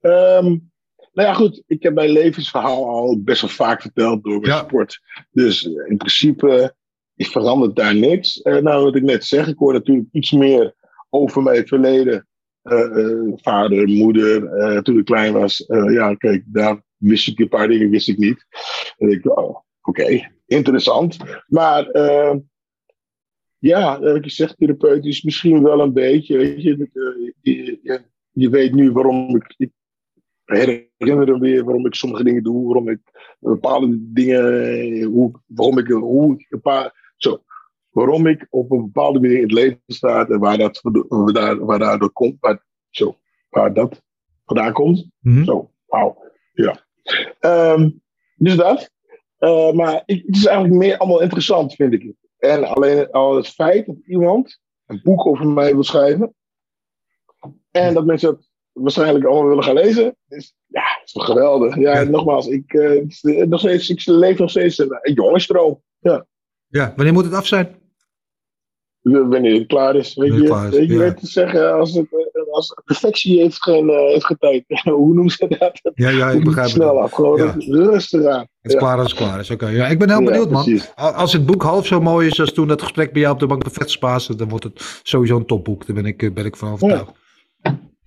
[0.00, 0.70] Um,
[1.12, 1.62] nou ja, goed.
[1.66, 5.00] Ik heb mijn levensverhaal al best wel vaak verteld door mijn sport.
[5.30, 6.76] Dus in principe
[7.18, 8.40] is verandert daar niks.
[8.44, 10.74] Uh, nou, wat ik net zeg, ik hoor natuurlijk iets meer
[11.10, 12.26] over mijn verleden.
[12.62, 15.64] Uh, uh, vader, moeder, toen ik klein was.
[15.66, 18.46] ja, kijk, daar wist ik een paar dingen wist ik niet.
[18.96, 21.16] En ik oh, oké, interessant.
[21.46, 21.90] Maar
[23.58, 26.36] ja, wat je zegt, therapeutisch misschien wel een beetje.
[26.36, 26.88] Weet je,
[28.32, 29.70] je, weet nu waarom ik, ik
[30.44, 33.00] herinner weer waarom ik sommige dingen doe, waarom ik
[33.38, 37.42] bepaalde dingen, hoe, waarom ik, hoe ik een paar, zo.
[37.90, 41.78] Waarom ik op een bepaalde manier in het leven sta en waar dat, waar, waar
[41.78, 42.36] daardoor komt.
[42.40, 43.16] Waar, zo,
[43.48, 44.02] waar dat
[44.44, 45.08] vandaan komt.
[45.18, 45.44] Mm -hmm.
[45.44, 46.22] Zo, wauw.
[46.52, 46.86] Ja.
[47.40, 48.02] Um,
[48.36, 48.90] dus dat.
[49.38, 52.12] Uh, maar het is eigenlijk meer allemaal interessant, vind ik.
[52.38, 56.34] En alleen al het feit dat iemand een boek over mij wil schrijven.
[57.70, 60.16] En dat mensen dat waarschijnlijk allemaal willen gaan lezen.
[60.28, 61.76] Is, ja, is toch geweldig.
[61.76, 65.80] Ja, nogmaals, ik, uh, nog steeds, ik leef nog steeds een, een.
[65.98, 66.26] Ja.
[66.68, 67.76] Ja, wanneer moet het af zijn?
[69.02, 70.14] Wanneer het klaar is.
[70.14, 71.14] Weet je, is, weet je ja.
[71.14, 74.64] te zeggen, als, het, eh, als perfectie heeft geen uh, heeft getijd.
[74.82, 75.92] Hoe noemen ze dat?
[75.94, 76.74] Ja, ja, ik begrijp het.
[76.74, 77.54] Snel af, gewoon ja.
[77.58, 78.46] rustig aan.
[78.60, 79.64] Het is klaar als het klaar is, oké.
[79.64, 79.76] Okay.
[79.76, 80.64] Ja, ik ben heel benieuwd, man.
[80.64, 80.92] Precies.
[80.94, 83.46] Als het boek half zo mooi is als toen dat gesprek bij jou op de
[83.46, 85.86] bank de dan wordt het sowieso een topboek.
[85.86, 87.12] Daar ben ik, ben ik van overtuigd.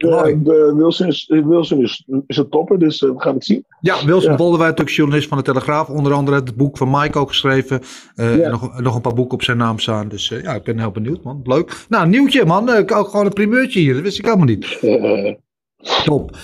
[0.01, 3.65] De Wilson, is, Wilson is, is een topper, dus uh, we gaan het zien.
[3.81, 4.37] Ja, Wilson ja.
[4.37, 5.89] Bolderwijk, ook journalist van de Telegraaf.
[5.89, 7.81] Onder andere het boek van Mike ook geschreven.
[8.15, 8.49] Ja.
[8.49, 10.07] nog, nog een paar boeken op zijn naam staan.
[10.07, 11.41] Dus ja, ik ben heel benieuwd, man.
[11.43, 11.85] Leuk.
[11.89, 12.75] Nou, nieuwtje, man.
[12.75, 13.93] Ik ook gewoon een primeurtje hier.
[13.93, 14.79] Dat wist ik helemaal niet.
[16.03, 16.37] Top.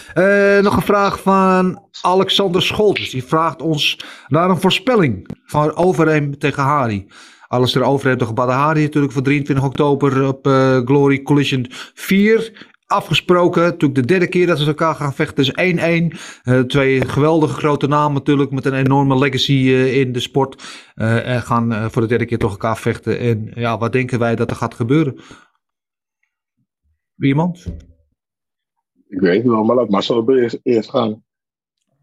[0.62, 3.10] nog een vraag van Alexander Scholtes.
[3.10, 7.08] Die vraagt ons naar een voorspelling van Overeem tegen Hari.
[7.48, 10.48] Alles erover heeft de Badr Hari natuurlijk voor 23 oktober op
[10.86, 13.62] Glory Collision 4 afgesproken.
[13.62, 16.18] Natuurlijk de derde keer dat ze elkaar gaan vechten is 1-1.
[16.44, 20.64] Uh, twee geweldige grote namen natuurlijk met een enorme legacy uh, in de sport.
[20.96, 23.20] Uh, en gaan voor de derde keer toch elkaar vechten.
[23.20, 25.16] En ja, wat denken wij dat er gaat gebeuren?
[27.16, 27.66] Wie iemand?
[29.08, 31.26] Ik weet het wel, maar laat Marcel eerst, eerst gaan.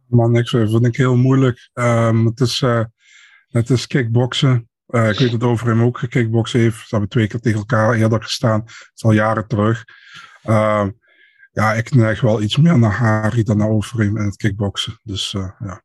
[0.06, 1.70] Man, niks vind ik heel moeilijk.
[1.74, 2.64] Um, het, is,
[3.48, 4.68] het is kickboksen.
[4.86, 6.78] ik weet dat over hem ook gekickboksen heeft.
[6.78, 8.60] Ze hebben twee keer tegen elkaar eerder gestaan.
[8.60, 9.84] Het is al jaren terug.
[10.48, 10.88] Uh,
[11.52, 14.98] ja, ik neig wel iets meer naar Harry dan naar Overeem in het kickboksen.
[15.02, 15.82] Dus uh, ja.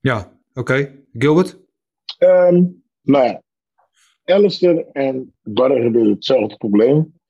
[0.00, 0.60] Ja, oké.
[0.60, 1.04] Okay.
[1.12, 1.58] Gilbert?
[2.18, 3.42] Um, nou ja,
[4.24, 7.20] Alistair en Barre hebben hetzelfde probleem.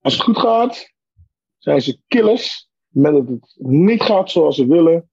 [0.00, 0.92] Als het goed gaat,
[1.58, 2.68] zijn ze killers.
[2.88, 5.10] Met dat het niet gaat zoals ze willen,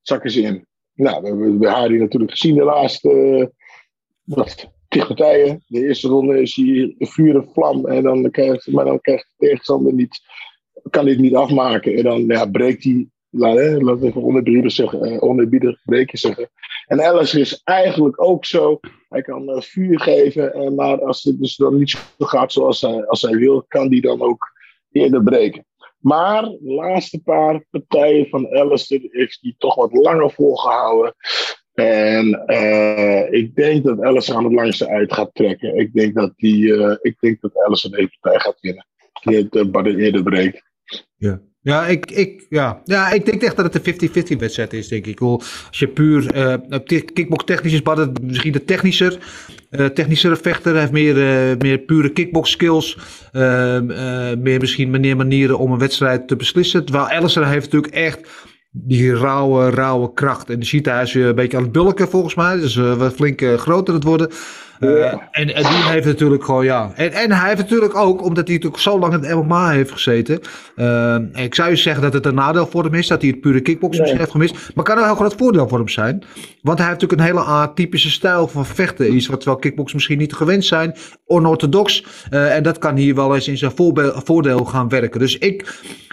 [0.00, 0.66] zakken ze in.
[0.94, 3.46] Nou, we hebben bij Harry natuurlijk gezien de laatste uh,
[4.22, 5.64] wat, tig partijen.
[5.66, 7.86] De eerste ronde is hij vuur en vlam.
[7.86, 10.20] En dan krijgt, maar dan krijgt de tegenstander niet,
[10.90, 11.96] kan het niet afmaken.
[11.96, 16.50] En dan ja, breekt hij, laat, hè, laat even zeggen, eh, breken zeggen.
[16.86, 18.80] En Alice is eigenlijk ook zo.
[19.08, 22.80] Hij kan uh, vuur geven, en, maar als het dus dan niet zo gaat zoals
[22.80, 24.52] hij, als hij wil, kan hij dan ook
[24.92, 25.66] eerder breken.
[25.98, 31.14] Maar de laatste paar partijen van Alistair heeft hij toch wat langer volgehouden.
[31.76, 35.78] En uh, ik denk dat Ellison het langste uit gaat trekken.
[35.78, 38.86] Ik denk dat, die, uh, ik denk dat Ellison de partij gaat winnen.
[39.22, 39.54] Die het
[39.86, 40.62] uh, eerder breekt.
[41.16, 41.40] Ja.
[41.60, 42.80] Ja ik, ik, ja.
[42.84, 45.20] ja, ik denk echt dat het een 50-50 wedstrijd is, denk ik.
[45.20, 49.18] Als je puur uh, kickbox technisch is, Bad het misschien de technischer,
[49.70, 50.72] uh, vechter.
[50.72, 51.14] Hij heeft meer,
[51.58, 52.98] meer pure kickbox skills.
[54.38, 56.84] meer misschien meer manieren om een wedstrijd te beslissen.
[56.84, 58.28] Terwijl Ellison heeft natuurlijk echt
[58.84, 60.50] die rauwe, rauwe kracht.
[60.50, 62.56] En de ziet hij is een beetje aan het bulken volgens mij.
[62.56, 64.30] Dus uh, wat flink uh, groter het worden.
[64.80, 66.90] Uh, en, en, die heeft natuurlijk gewoon, ja.
[66.94, 69.90] En, en hij heeft natuurlijk ook, omdat hij natuurlijk zo lang in het MMA heeft
[69.90, 70.40] gezeten.
[70.76, 73.40] Uh, ik zou je zeggen dat het een nadeel voor hem is, dat hij het
[73.40, 74.70] pure kickboxen misschien heeft gemist.
[74.74, 76.24] Maar kan er ook wel het voordeel voor hem zijn.
[76.62, 79.14] Want hij heeft natuurlijk een hele atypische stijl van vechten.
[79.14, 80.94] Iets wat wel kickboxers misschien niet gewend zijn.
[81.26, 82.04] Onorthodox.
[82.30, 83.72] Uh, en dat kan hier wel eens in zijn
[84.24, 85.20] voordeel gaan werken.
[85.20, 85.64] Dus ik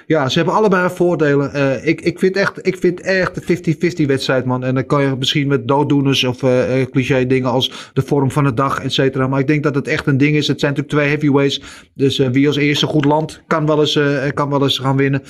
[0.08, 1.52] ja, ze hebben allebei voordelen.
[1.56, 4.64] Uh, ik, ik vind echt, ik vind echt de 50-50 wedstrijd, man.
[4.64, 8.46] En dan kan je misschien met dooddoeners of uh, cliché dingen als de vorm van
[8.54, 9.28] dag, et cetera.
[9.28, 10.48] Maar ik denk dat het echt een ding is.
[10.48, 11.88] Het zijn natuurlijk twee heavyweights.
[11.94, 14.00] Dus uh, wie als eerste goed land kan wel eens,
[14.34, 15.22] kan wel eens gaan winnen.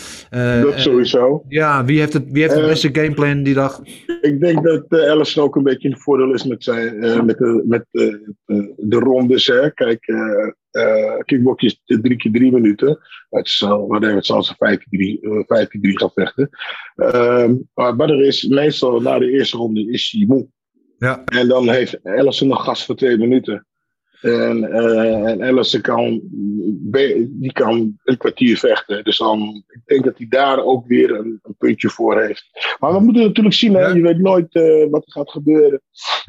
[0.62, 1.44] dat sowieso.
[1.48, 3.82] ja, wie heeft, het, wie heeft de beste gameplan die dag?
[4.22, 7.86] Ik denk dat Ellison ook een beetje een voordeel is met, zijn, met, de, met
[8.78, 9.48] de rondes.
[9.48, 9.72] Hè.
[9.72, 10.08] Kijk,
[10.74, 13.00] uh, kickbox is drie keer drie minuten.
[13.30, 14.58] Het zal, wanneer het zal ze 15-3
[15.98, 16.50] gaan vechten.
[16.96, 20.48] Uh, maar er is meestal na de eerste ronde is hij moe.
[21.04, 21.24] Ja.
[21.26, 23.66] En dan heeft Ellison nog gas voor twee minuten.
[24.22, 26.22] En, uh, en Ellison kan,
[27.30, 29.04] die kan een kwartier vechten.
[29.04, 32.76] Dus dan, ik denk dat hij daar ook weer een, een puntje voor heeft.
[32.80, 33.88] Maar we moeten natuurlijk zien, hè?
[33.88, 35.82] je weet nooit uh, wat er gaat gebeuren.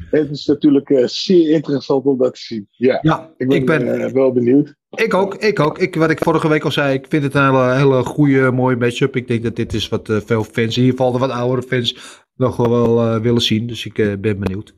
[0.09, 2.67] Het is natuurlijk uh, zeer interessant om dat te zien.
[2.71, 4.75] Ja, ja ik ben, ik ben wel benieuwd.
[4.89, 5.79] Ik ook, ik ook.
[5.79, 8.75] Ik, wat ik vorige week al zei, ik vind het een hele, hele goede, mooie
[8.75, 9.15] matchup.
[9.15, 12.23] Ik denk dat dit is wat veel fans, in ieder geval de wat oudere fans,
[12.35, 13.67] nog wel willen zien.
[13.67, 14.73] Dus ik ben benieuwd.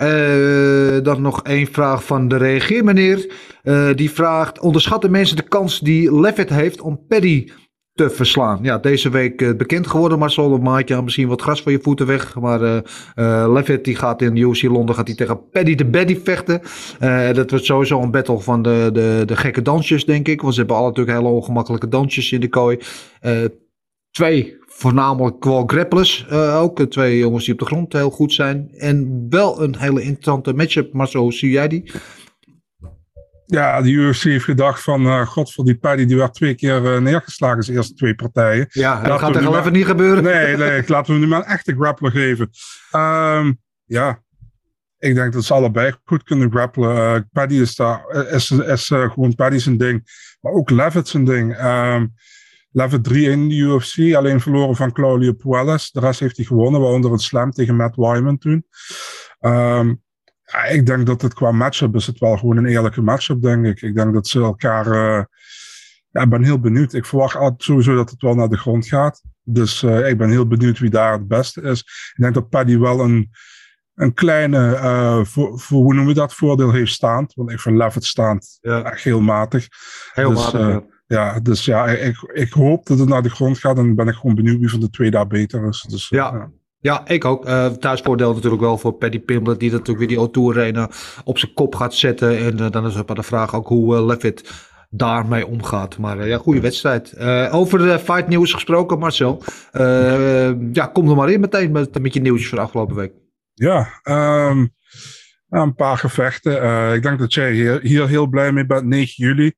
[0.00, 3.32] Uh, dan nog één vraag van de reageermeneer.
[3.62, 7.48] Uh, die vraagt: onderschatten mensen de kans die Levitt heeft om Paddy
[7.94, 8.58] te verslaan?
[8.62, 10.54] Ja, deze week uh, bekend geworden, Marcel.
[10.54, 12.34] Een maatje misschien wat gras van je voeten weg.
[12.34, 12.82] Maar
[13.48, 16.60] Levitt die gaat in UC Londen gaat hij tegen Paddy de Baddy vechten.
[17.34, 20.40] dat wordt sowieso een battle van de, de, de gekke dansjes, denk ik.
[20.40, 22.78] Want ze hebben alle natuurlijk hele ongemakkelijke dansjes in de kooi.
[24.10, 26.26] Twee voornamelijk wel grapplers.
[26.30, 28.70] Uh, ook twee jongens die op de grond heel goed zijn.
[28.74, 30.92] En wel een hele interessante matchup.
[30.92, 31.92] Maar zo zie jij die?
[33.46, 36.82] Ja, de UFC heeft gedacht van, uh, god voor die Paddy, die werd twee keer
[36.82, 38.66] uh, neergeslagen, zijn eerste twee partijen.
[38.68, 40.22] Ja, dat gaat er even niet gebeuren.
[40.22, 42.50] Nee, nee, laten we nu maar een echte grappler geven.
[42.96, 44.22] Um, ja,
[44.98, 46.96] ik denk dat ze allebei goed kunnen grappelen.
[46.96, 50.02] Uh, Paddy is daar, is, is gewoon Paddy zijn ding.
[50.40, 51.64] Maar ook Levitt zijn ding.
[51.64, 52.14] Um,
[52.70, 54.14] level 3 in de UFC.
[54.14, 55.90] Alleen verloren van Claudio Puelles.
[55.90, 58.66] De rest heeft hij gewonnen, waaronder een slam tegen Matt Wyman toen.
[59.40, 60.02] Um,
[60.44, 63.66] ja, ik denk dat het qua matchup is het wel gewoon een eerlijke matchup, denk
[63.66, 63.82] ik.
[63.82, 64.86] Ik denk dat ze elkaar...
[64.86, 65.24] Uh,
[66.10, 66.92] ja, ik ben heel benieuwd.
[66.92, 69.22] Ik verwacht sowieso dat het wel naar de grond gaat.
[69.42, 71.80] Dus uh, ik ben heel benieuwd wie daar het beste is.
[71.80, 73.30] Ik denk dat Paddy wel een,
[73.94, 77.34] een kleine, uh, voor, voor, hoe noemen we dat, voordeel heeft staand.
[77.34, 78.82] Want ik vind Levitt staand ja.
[78.82, 79.68] echt heel matig.
[80.12, 80.82] Heel dus, matig, ja.
[81.10, 83.78] Ja, dus ja, ik, ik hoop dat het naar de grond gaat.
[83.78, 85.86] En dan ben ik gewoon benieuwd wie van de twee daar beter is.
[85.88, 86.30] Dus, ja.
[86.32, 86.50] ja.
[86.80, 87.48] Ja, ik ook.
[87.48, 90.90] Uh, thuisvoordeel natuurlijk wel voor Paddy Pimblett, die dat natuurlijk weer die O2 Arena
[91.24, 92.38] op zijn kop gaat zetten.
[92.38, 95.98] En uh, dan is het maar de vraag ook hoe uh, Levitt daarmee omgaat.
[95.98, 97.18] Maar ja, goede wedstrijd.
[97.50, 99.42] over de fight nieuws gesproken, Marcel.
[100.72, 103.12] ja, kom er maar in meteen met, met je nieuwtjes van de afgelopen week.
[103.54, 104.00] Ja,
[104.48, 104.74] um,
[105.48, 106.92] een paar gevechten.
[106.94, 108.84] ik denk dat jij hier, hier heel blij mee bent.
[108.84, 109.54] 9 juli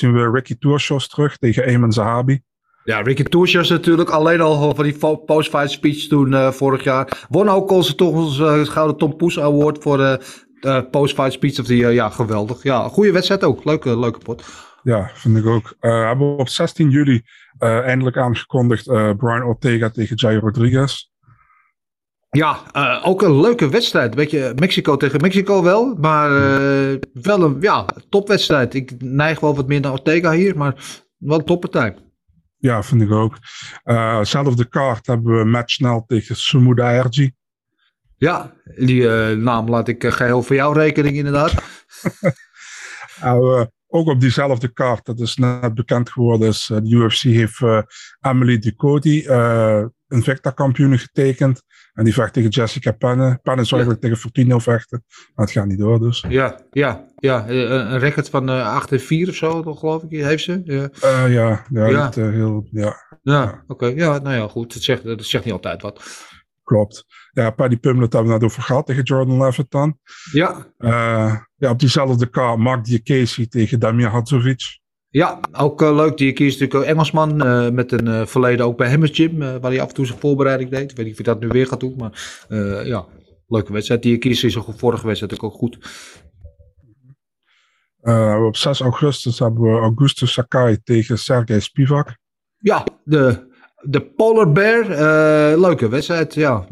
[0.00, 2.40] zien we Ricky Tourshos terug tegen Eamon Zahabi.
[2.84, 7.26] Ja, Ricky Tourshos natuurlijk alleen al van die post-fight speech toen uh, vorig jaar.
[7.28, 10.20] Won ook onze toch onze uh, Gouden Tom Poes Award voor de
[10.60, 11.92] uh, post-fight speech of year.
[11.92, 12.62] Ja, geweldig.
[12.62, 13.64] Ja, goede wedstrijd ook.
[13.64, 14.44] Leuke, leuke pot.
[14.82, 15.76] Ja, vind ik ook.
[15.80, 17.22] Hebben we op 16 juli
[17.58, 18.84] eindelijk aangekondigd
[19.16, 21.09] Brian Ortega tegen Jai Rodriguez.
[22.30, 24.14] Ja, uh, ook een leuke wedstrijd.
[24.14, 25.94] Beetje Mexico tegen Mexico wel.
[25.94, 28.74] Maar uh, wel een ja, topwedstrijd.
[28.74, 31.96] Ik neig wel wat meer naar Ortega hier, maar wel een toppartij.
[32.56, 33.38] Ja, vind ik ook.
[33.84, 37.32] Uh, zelfde kaart hebben we match snel tegen Sumuda Ergi.
[38.16, 41.54] Ja, die naam laat ik geheel voor jouw rekening inderdaad.
[43.88, 47.60] ook op diezelfde kaart, dat is net bekend geworden, is de UFC heeft
[48.20, 51.62] Emily Ducote, een Vecta-kampioen getekend.
[51.92, 53.38] En die vecht tegen Jessica Penne.
[53.42, 54.08] Penne zou eigenlijk ja.
[54.08, 55.04] tegen Fortino vechten.
[55.34, 56.24] Maar het gaat niet door dus.
[56.28, 57.48] Ja, ja, ja.
[57.48, 60.60] een record van uh, 8 en 4 of zo, geloof ik, heeft ze.
[60.64, 62.12] Ja, uh, ja, ja, ja.
[62.18, 63.08] Uh, heel, ja.
[63.22, 63.62] Ja, ja.
[63.62, 63.72] oké.
[63.72, 63.94] Okay.
[63.94, 64.72] Ja, nou ja, goed.
[64.74, 66.02] Dat zegt, dat zegt niet altijd wat.
[66.62, 67.04] Klopt.
[67.32, 69.98] Ja, Paddy Pimlet hebben we net over gehad tegen Jordan Levitt dan.
[70.32, 70.66] Ja.
[71.56, 74.79] Ja, op diezelfde kaart Mark Diakesi tegen Damir Hadzovic.
[75.10, 76.16] Ja, ook uh, leuk.
[76.16, 77.46] Die kiest natuurlijk ook Engelsman.
[77.46, 79.38] Uh, met een uh, verleden ook bij Hammers Gym.
[79.38, 80.90] waar hij af en toe zijn voorbereiding deed.
[80.90, 81.94] Ik weet niet of hij dat nu weer gaat doen.
[81.98, 82.12] Maar
[82.86, 83.06] ja,
[83.48, 84.02] leuke wedstrijd.
[84.02, 85.78] Die kiest is ook vorige wedstrijd ook goed.
[88.46, 92.16] op 6 augustus hebben we Augustus Sakai tegen Sergej Spivak.
[92.58, 93.48] Ja, de,
[93.80, 94.88] de Polar Bear.
[95.58, 96.34] leuke wedstrijd.
[96.34, 96.66] Ja,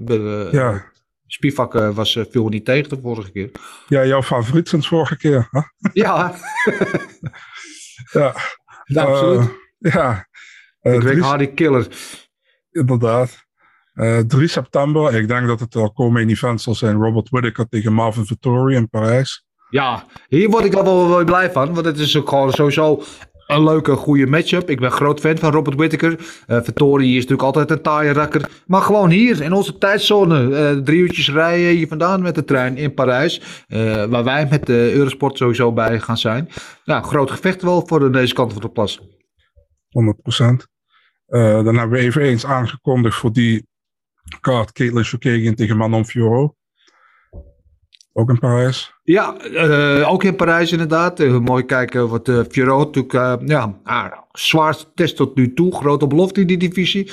[0.51, 0.85] ja.
[1.27, 3.51] Spivak was veel niet tegen de vorige keer.
[3.89, 5.49] Ja, jouw favoriet sinds vorige keer.
[5.51, 5.61] Hè?
[5.93, 6.35] Ja.
[8.11, 8.35] ja.
[8.85, 9.51] ja, absoluut.
[9.79, 10.27] ja.
[10.81, 11.87] Ik weet Hardy Killer.
[12.71, 13.47] Inderdaad.
[13.95, 16.97] Uh, 3 september, ik denk dat het al komende event zal zijn.
[16.97, 19.47] Robert Whittaker tegen Marvin Vittori in Parijs.
[19.71, 21.75] Ja, hier word ik al wel, wel blij van.
[21.75, 23.03] Want het is ook gewoon sowieso
[23.49, 24.71] een leuke, goede matchup.
[24.71, 26.19] Ik ben groot fan van Robert Whittaker.
[26.47, 28.51] Uh, is natuurlijk altijd een taaie rakker.
[28.67, 30.43] Maar gewoon hier, in onze tijdzone.
[30.43, 33.65] Uh, drie uurtjes rijden hier vandaan met de trein in Parijs.
[33.69, 36.49] Uh, waar wij met de Eurosport sowieso bij gaan zijn.
[36.85, 39.01] Ja, groot gevecht wel voor deze kant van de plas.
[39.01, 39.03] 100%
[41.29, 43.67] dan hebben we even eens aangekondigd voor die
[44.41, 46.55] kaart Caitlin Chokagin tegen Manon Fioro.
[48.19, 48.95] Ook in Parijs?
[49.03, 51.21] Ja, uh, ook in Parijs inderdaad.
[51.21, 55.75] Uh, mooi kijken wat uh, Fiero natuurlijk, uh, ja, ah, zwaarste test tot nu toe.
[55.75, 57.11] Grote belofte in die divisie.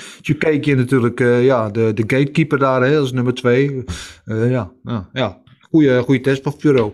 [0.62, 3.84] je natuurlijk, ja, de, de gatekeeper daar, hè, als nummer twee.
[4.26, 5.42] ja, ja, ja.
[5.70, 6.94] Goeie, goede test van Fiero.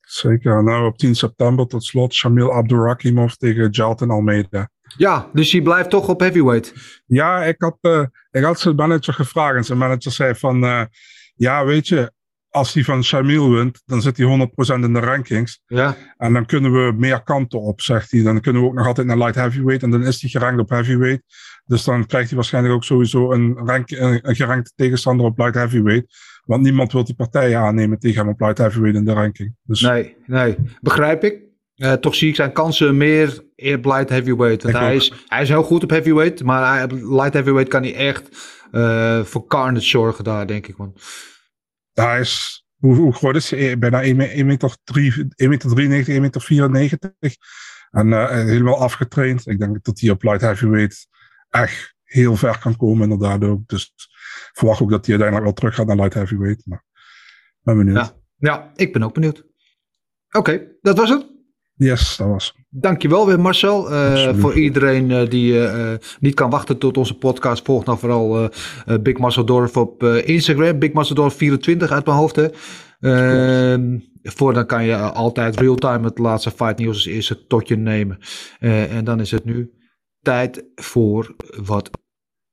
[0.00, 0.64] Zeker.
[0.64, 4.68] Nou, op 10 september tot slot Shamil Abdurakimov tegen Jalton Almeida.
[4.96, 6.74] Ja, dus hij blijft toch op heavyweight.
[7.06, 10.88] Ja, ik had, ik had zijn manager gevraagd en zijn manager zei van,
[11.34, 12.12] ja, weet je,
[12.52, 15.60] als hij van Shamil wint, dan zit hij 100% in de rankings.
[15.66, 15.96] Ja.
[16.16, 18.22] En dan kunnen we meer kanten op, zegt hij.
[18.22, 20.68] Dan kunnen we ook nog altijd naar light heavyweight en dan is hij gerankt op
[20.68, 21.22] heavyweight.
[21.64, 25.54] Dus dan krijgt hij waarschijnlijk ook sowieso een, rank, een, een gerankte tegenstander op light
[25.54, 26.06] heavyweight.
[26.44, 29.54] Want niemand wil die partijen aannemen tegen hem op light heavyweight in de ranking.
[29.62, 29.80] Dus...
[29.80, 31.40] Nee, nee, begrijp ik.
[31.76, 34.62] Uh, toch zie ik zijn kansen meer in light heavyweight.
[34.62, 37.94] Want hij is, hij is heel goed op heavyweight, maar hij, light heavyweight kan hij
[37.94, 38.28] echt
[38.72, 40.76] uh, voor carnage zorgen daar, denk ik.
[40.76, 40.94] Man.
[41.92, 43.78] Hij is, hoe, groot is hij?
[43.78, 47.36] Bijna 1 meter, 3, 1 meter 93, 1 meter 94.
[47.90, 49.46] En uh, helemaal afgetraind.
[49.46, 51.08] Ik denk dat hij op light heavyweight
[51.50, 53.68] echt heel ver kan komen inderdaad ook.
[53.68, 53.92] Dus
[54.52, 56.66] verwacht ook dat hij uiteindelijk wel terug gaat naar light heavyweight.
[56.66, 56.84] Maar
[57.62, 57.96] ben benieuwd.
[57.96, 59.44] Ja, ja ik ben ook benieuwd.
[60.30, 61.31] Oké, dat was het.
[61.82, 62.54] Yes, dat was.
[62.70, 63.92] Dankjewel weer Marcel.
[63.92, 68.50] Uh, voor iedereen uh, die uh, niet kan wachten tot onze podcast, volg nou vooral
[69.00, 70.78] Big Marcel Dorf op Instagram.
[70.78, 72.36] Big Marcel Dorf 24 uit mijn hoofd.
[72.36, 72.48] Hè.
[73.00, 77.76] Ehm, voor dan kan je altijd real-time het laatste fight nieuws als eerste tot je
[77.76, 78.18] nemen.
[78.58, 79.70] en dan is het nu
[80.20, 81.90] tijd voor wat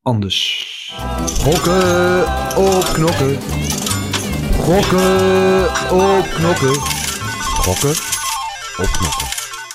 [0.02, 0.94] anders.
[1.42, 2.22] Gokken
[2.58, 3.38] op knokken.
[4.52, 6.76] Gokken op knokken.
[7.60, 8.09] Gokken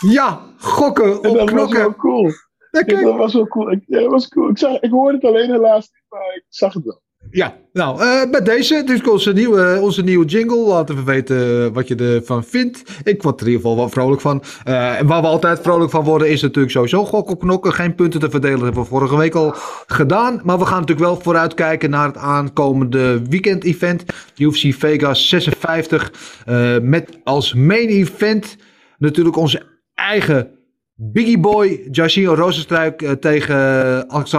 [0.00, 1.56] Ja, gokken op dat knokken.
[1.56, 2.32] was wel cool.
[2.70, 3.70] Ja, dat was wel cool.
[3.70, 4.50] Ik, ja, dat was cool.
[4.50, 7.02] Ik, zag, ik hoorde het alleen helaas niet, maar ik zag het wel.
[7.30, 10.56] Ja, nou, uh, bij deze, dus onze nieuwe, onze nieuwe jingle.
[10.56, 12.82] Laat even weten wat je ervan vindt.
[13.02, 14.42] Ik word er in ieder geval wel vrolijk van.
[14.68, 17.72] Uh, en waar we altijd vrolijk van worden is natuurlijk sowieso gok op knokken.
[17.72, 19.52] Geen punten te verdelen, dat hebben we vorige week al
[19.86, 20.40] gedaan.
[20.44, 24.04] Maar we gaan natuurlijk wel vooruitkijken naar het aankomende weekend-event.
[24.36, 26.12] UFC Vegas 56.
[26.48, 28.56] Uh, met als main event
[28.98, 29.62] natuurlijk onze
[29.94, 30.50] eigen
[30.96, 33.56] Biggie Boy, Jairzinho Rozenstruik uh, tegen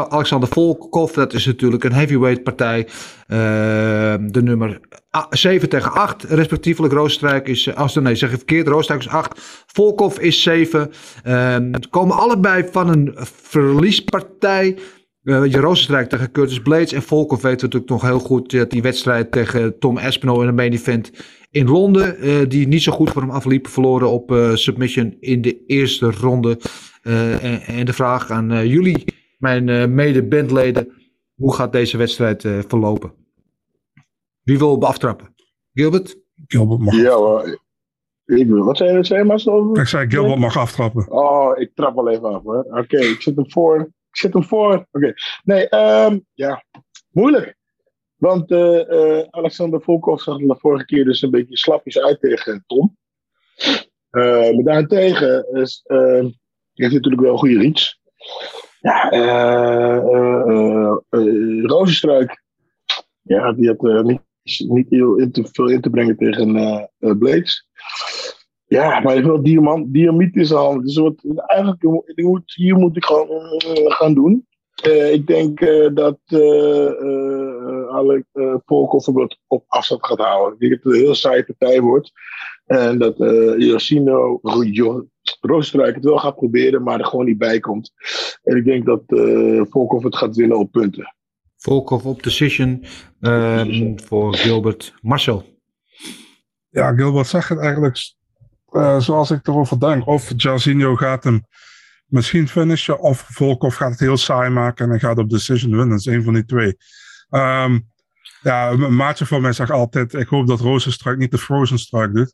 [0.10, 1.14] Alexander Volkov.
[1.14, 2.88] Dat is natuurlijk een heavyweight partij.
[2.88, 2.88] Uh,
[4.22, 4.80] de nummer
[5.30, 6.94] 7 tegen 8, respectievelijk.
[6.94, 8.68] Rozenstruik is, uh, nee, zeg ik verkeerd.
[8.68, 10.92] Rozenstruik is 8, Volkov is 7.
[11.72, 14.78] Het komen allebei van een verliespartij.
[15.24, 16.94] Uh, je Rozenstrijk tegen Curtis Blades.
[16.94, 20.56] En Volkov weet natuurlijk nog heel goed dat die wedstrijd tegen Tom Espinol in een
[20.56, 21.12] main event
[21.56, 22.28] in Londen.
[22.28, 23.68] Uh, die niet zo goed voor hem afliep.
[23.68, 26.60] Verloren op uh, submission in de eerste ronde.
[27.02, 29.04] En, en, de vraag aan jullie,
[29.38, 30.92] mijn mede-bandleden.
[31.36, 33.14] Hoe gaat deze wedstrijd verlopen?
[34.44, 35.36] Wie wil aftrappen?
[35.74, 36.18] Gilbert?
[36.48, 36.96] Gilbert mag.
[36.96, 37.58] Ja.
[38.26, 39.34] Ik wat zei je, zei
[39.74, 41.12] Ik zei Gilbert mag aftrappen.
[41.12, 42.64] Oh, ik trap wel even af hoor.
[42.64, 43.80] Oké, okay, ik zet hem voor.
[43.82, 44.74] Ik zet hem voor.
[44.74, 44.88] Oké.
[44.92, 45.14] Okay.
[45.44, 46.64] Nee, um, ja.
[47.12, 47.56] Moeilijk.
[48.16, 52.64] Want uh, uh, Alexander Volkov zag de vorige keer dus een beetje slapjes uit tegen
[52.68, 52.98] Tom.
[54.12, 55.84] Uh, maar daarentegen is,
[56.74, 57.94] heeft natuurlijk wel een goede reach.
[58.82, 59.10] Ja,
[61.62, 62.44] Rozenstruik.
[63.22, 64.22] Ja, die had niet,
[64.68, 67.68] niet heel in te, veel in te brengen tegen Blades.
[68.68, 69.94] Ja, maar wel diamant,
[70.36, 70.86] in zijn hand.
[70.86, 71.84] Dus wat, eigenlijk,
[72.16, 74.48] moet, hier moet ik gewoon uh, gaan doen.
[74.84, 76.20] Uh, ik denk uh, dat
[77.90, 78.26] alle
[78.66, 80.54] Volkov het op afstand gaat houden.
[80.54, 82.12] Ik denk dat het een heel saaie partij wordt.
[82.66, 83.18] En dat
[83.58, 84.40] Yoshino
[85.42, 87.92] Roosterijk het wel gaat proberen, maar er gewoon niet bij komt.
[88.44, 89.02] En ik denk dat
[89.70, 91.16] Volkov het gaat winnen op punten.
[91.58, 92.86] Volkov op decision
[93.20, 94.94] um, voor Gilbert.
[95.02, 95.44] Marcel.
[96.70, 97.98] Ja, Gilbert zegt het eigenlijk
[98.72, 100.08] uh, zoals ik erover denk.
[100.08, 101.46] Of Jairzinho gaat hem
[102.06, 105.90] misschien finishen, of Volkov gaat het heel saai maken en hij gaat op decision winnen.
[105.90, 106.78] Dat is een van die twee.
[107.30, 107.94] Um,
[108.42, 112.14] Ja, een maatje van mij zegt altijd: ik hoop dat Rozenstruik niet de Frozen Struik
[112.14, 112.34] doet.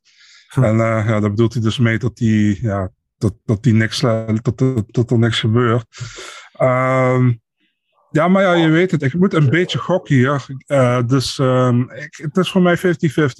[0.49, 3.99] En uh, ja, daar bedoelt hij dus mee dat die, ja, dat, dat die niks,
[3.99, 5.85] dat, dat, dat er niks gebeurt.
[6.61, 7.41] Um,
[8.11, 9.01] ja, maar ja, je weet het.
[9.01, 10.45] Ik moet een beetje gokken hier.
[10.67, 12.81] Uh, dus um, ik, het is voor mij 50-50.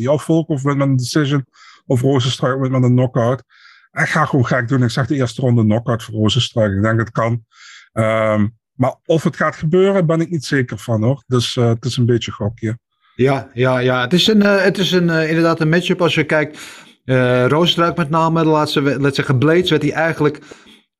[0.06, 1.46] Of Volkov wint met een decision.
[1.86, 3.44] Of Rozenstruik wint met een knockout.
[3.92, 4.84] Ik ga gewoon gek doen.
[4.84, 6.76] Ik zeg de eerste ronde knockout voor Rozenstruik.
[6.76, 7.46] Ik denk dat het kan.
[7.94, 11.24] Um, maar of het gaat gebeuren, ben ik niet zeker van hoor.
[11.28, 12.78] Dus uh, het is een beetje gokje.
[13.16, 14.02] Ja, ja, ja.
[14.02, 16.60] Het is, een, uh, het is een, uh, inderdaad een matchup als je kijkt.
[17.06, 20.40] Uh, Rozenstruik met name, de laatste, laat zeggen, Blades werd hij eigenlijk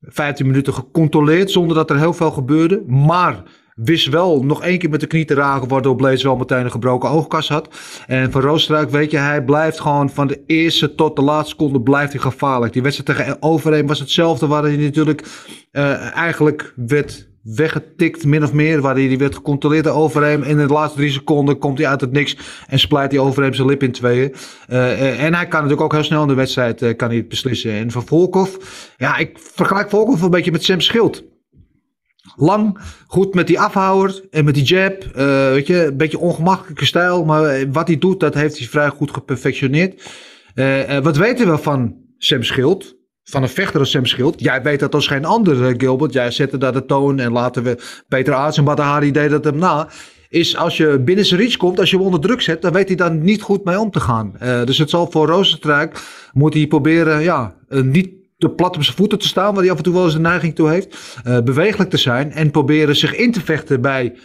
[0.02, 2.84] 15 minuten gecontroleerd zonder dat er heel veel gebeurde.
[2.88, 3.44] Maar
[3.76, 6.72] wist wel nog één keer met de knie te raken, waardoor Blaze wel meteen een
[6.72, 7.70] gebroken oogkas had.
[8.08, 11.82] En van Roosterijk weet je, hij blijft gewoon van de eerste tot de laatste seconde
[11.82, 12.74] blijft hij gevaarlijk.
[12.74, 15.24] Die wedstrijd tegen Overeem was hetzelfde, waar hij natuurlijk
[15.72, 18.82] uh, eigenlijk werd weggetikt, min of meer.
[18.82, 20.44] Waar hij die werd gecontroleerd door Overeem.
[20.44, 23.68] In de laatste drie seconden komt hij uit het niks en splijt hij Overeem zijn
[23.68, 24.34] lip in tweeën.
[24.70, 27.72] Uh, en hij kan natuurlijk ook heel snel in de wedstrijd kan hij het beslissen.
[27.72, 28.56] En van Volkov,
[28.98, 31.24] ja, ik vergelijk Volkov een beetje met Sam Schild.
[32.42, 32.78] Lang,
[33.08, 35.04] goed met die afhouwer en met die jab.
[35.04, 37.26] Uh, weet je, een beetje ongemakkelijke stijl.
[37.26, 40.12] Maar wat hij doet, dat heeft hij vrij goed geperfectioneerd.
[40.56, 42.96] Uh, wat weten we van Sam Schild?
[43.24, 44.42] Van een vechter als Sam Schild.
[44.42, 46.14] Jij weet dat als geen ander, Gilbert.
[46.14, 47.78] Jij zette daar de toon en laten we
[48.08, 49.88] Peter Aarts en Badahari deed dat hem na.
[50.30, 52.88] Is als je binnen zijn reach komt, als je hem onder druk zet, dan weet
[52.88, 54.34] hij daar niet goed mee om te gaan.
[54.66, 56.00] Dus het zal voor Roosenstruik,
[56.34, 59.78] moet hij proberen, ja, niet te plat op zijn voeten te staan, waar hij af
[59.78, 61.22] en toe wel eens de neiging toe heeft.
[61.28, 64.16] Uh, bewegelijk te zijn en proberen zich in te vechten bij,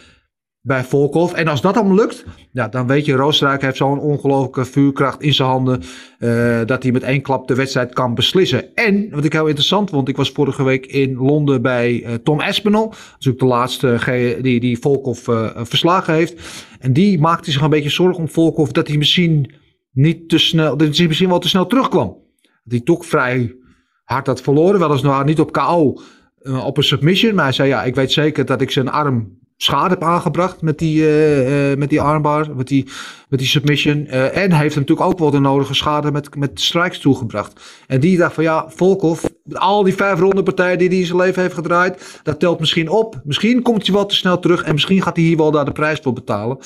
[0.61, 1.33] bij Volkov.
[1.33, 5.35] En als dat allemaal lukt, ja, dan weet je, Roosterijk heeft zo'n ongelooflijke vuurkracht in
[5.35, 5.83] zijn handen.
[6.18, 8.74] Uh, dat hij met één klap de wedstrijd kan beslissen.
[8.74, 12.40] En wat ik heel interessant vond, ik was vorige week in Londen bij uh, Tom
[12.40, 12.94] Espinel.
[13.12, 13.98] natuurlijk de laatste
[14.42, 16.40] die, die Volkov verslagen heeft.
[16.81, 19.55] En die maakte zich een beetje zorgen om Volkov dat hij misschien
[19.92, 22.09] niet te snel, dat hij misschien wel te snel terugkwam.
[22.42, 23.64] Dat hij toch vrij
[24.07, 24.81] had verloren.
[24.81, 26.01] Weliswaar niet op KO,
[26.42, 27.35] uh, op een submission.
[27.35, 30.79] Maar hij zei, ja, ik weet zeker dat ik zijn arm schade heb aangebracht met
[30.79, 32.88] die, uh, uh, met die armbar, met die,
[33.29, 34.07] met die submission.
[34.07, 37.61] En heeft hem natuurlijk ook wel de nodige schade met, met strikes toegebracht.
[37.87, 41.19] En die dacht van ja, Volkov, al die vijf ronde partijen die hij in zijn
[41.19, 43.21] leven heeft gedraaid, dat telt misschien op.
[43.25, 45.73] Misschien komt hij wel te snel terug en misschien gaat hij hier wel daar de
[45.73, 46.59] prijs voor betalen.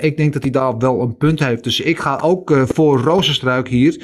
[0.00, 1.64] ik denk dat hij daar wel een punt heeft.
[1.64, 4.02] Dus ik ga ook voor Rozenstruik hier.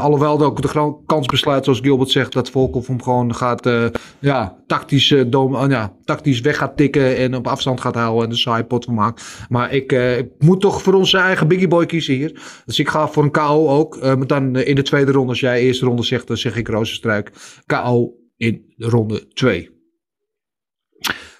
[0.00, 3.70] alhoewel ook de kans besluit, zoals Gilbert zegt, dat Volkov hem gewoon gaat,
[4.18, 8.36] ja, tactisch, dom, ja, tactisch weg gaat tikken en op afstand gaat houden en de
[8.36, 9.24] saai pot van maakt.
[9.48, 12.32] Maar ik, ik, moet toch voor onze eigen Biggie Boy kiezen hier.
[12.66, 14.00] Dus ik ga voor een KO ook.
[14.00, 17.32] Maar dan in de tweede ronde, als jij eerste ronde zegt, dan zeg ik Rozenstruik.
[17.66, 19.70] KO in ronde 2.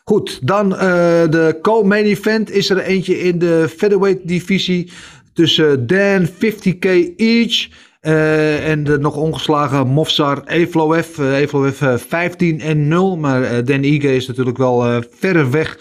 [0.05, 0.81] Goed, dan uh,
[1.29, 4.91] de co-main event is er eentje in de featherweight divisie
[5.33, 7.69] tussen Dan 50k each
[8.03, 11.19] uh, en de nog ongeslagen Mofsar Evloef.
[11.19, 13.17] Uh, Evloef uh, 15 en 0.
[13.17, 15.79] Maar Dan Ige is natuurlijk wel verre weg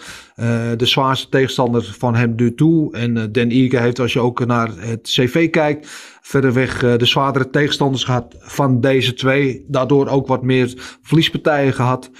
[0.76, 2.92] de zwaarste tegenstander van hem nu toe.
[2.92, 5.86] En Dan Ige heeft, als je ook naar het CV kijkt,
[6.20, 9.64] verder weg de zwaardere tegenstanders gehad van deze twee.
[9.68, 12.10] Daardoor ook wat meer verliespartijen gehad.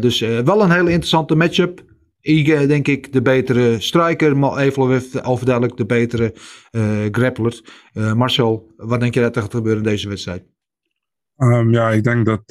[0.00, 1.84] dus wel een hele interessante matchup.
[2.20, 4.36] Ige, denk ik, de betere striker.
[4.36, 6.34] Maar Evloef overduidelijk de betere
[7.10, 7.60] grappler.
[8.14, 10.44] Marcel, wat denk je dat er gaat gebeuren in deze wedstrijd?
[11.36, 12.42] Um, ja, ik denk dat.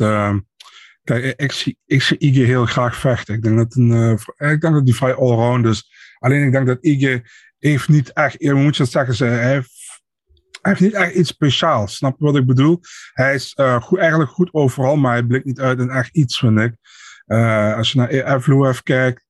[1.06, 3.34] Kijk, ik zie, ik zie Ige heel graag vechten.
[3.36, 3.90] Ik denk dat, een,
[4.38, 5.92] uh, ik denk dat die vrij allround is.
[6.20, 7.24] Alleen ik denk dat Ige
[7.60, 8.36] heeft niet echt.
[8.38, 11.96] Je moet je zeggen, hij heeft, niet echt iets speciaals.
[11.96, 12.80] Snap je wat ik bedoel?
[13.14, 16.60] Hij is goed, eigenlijk goed overal, maar hij blikt niet uit in echt iets, vind
[16.60, 16.76] ik.
[17.76, 19.25] Als je naar Evloef kijkt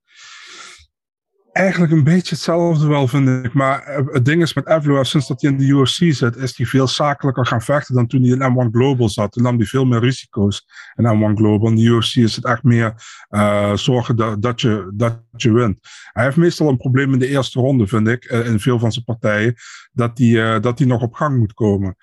[1.56, 3.54] eigenlijk een beetje hetzelfde wel, vind ik.
[3.54, 6.66] Maar het ding is met Evloev, sinds dat hij in de UFC zit, is hij
[6.66, 9.32] veel zakelijker gaan vechten dan toen hij in M1 Global zat.
[9.32, 10.66] Toen nam hij veel meer risico's
[10.96, 11.70] in M1 Global.
[11.70, 12.94] In de UFC is het echt meer
[13.30, 15.80] uh, zorgen dat, dat, je, dat je wint.
[16.12, 18.92] Hij heeft meestal een probleem in de eerste ronde, vind ik, uh, in veel van
[18.92, 19.56] zijn partijen,
[19.92, 21.96] dat hij, dat hij nog op gang moet komen.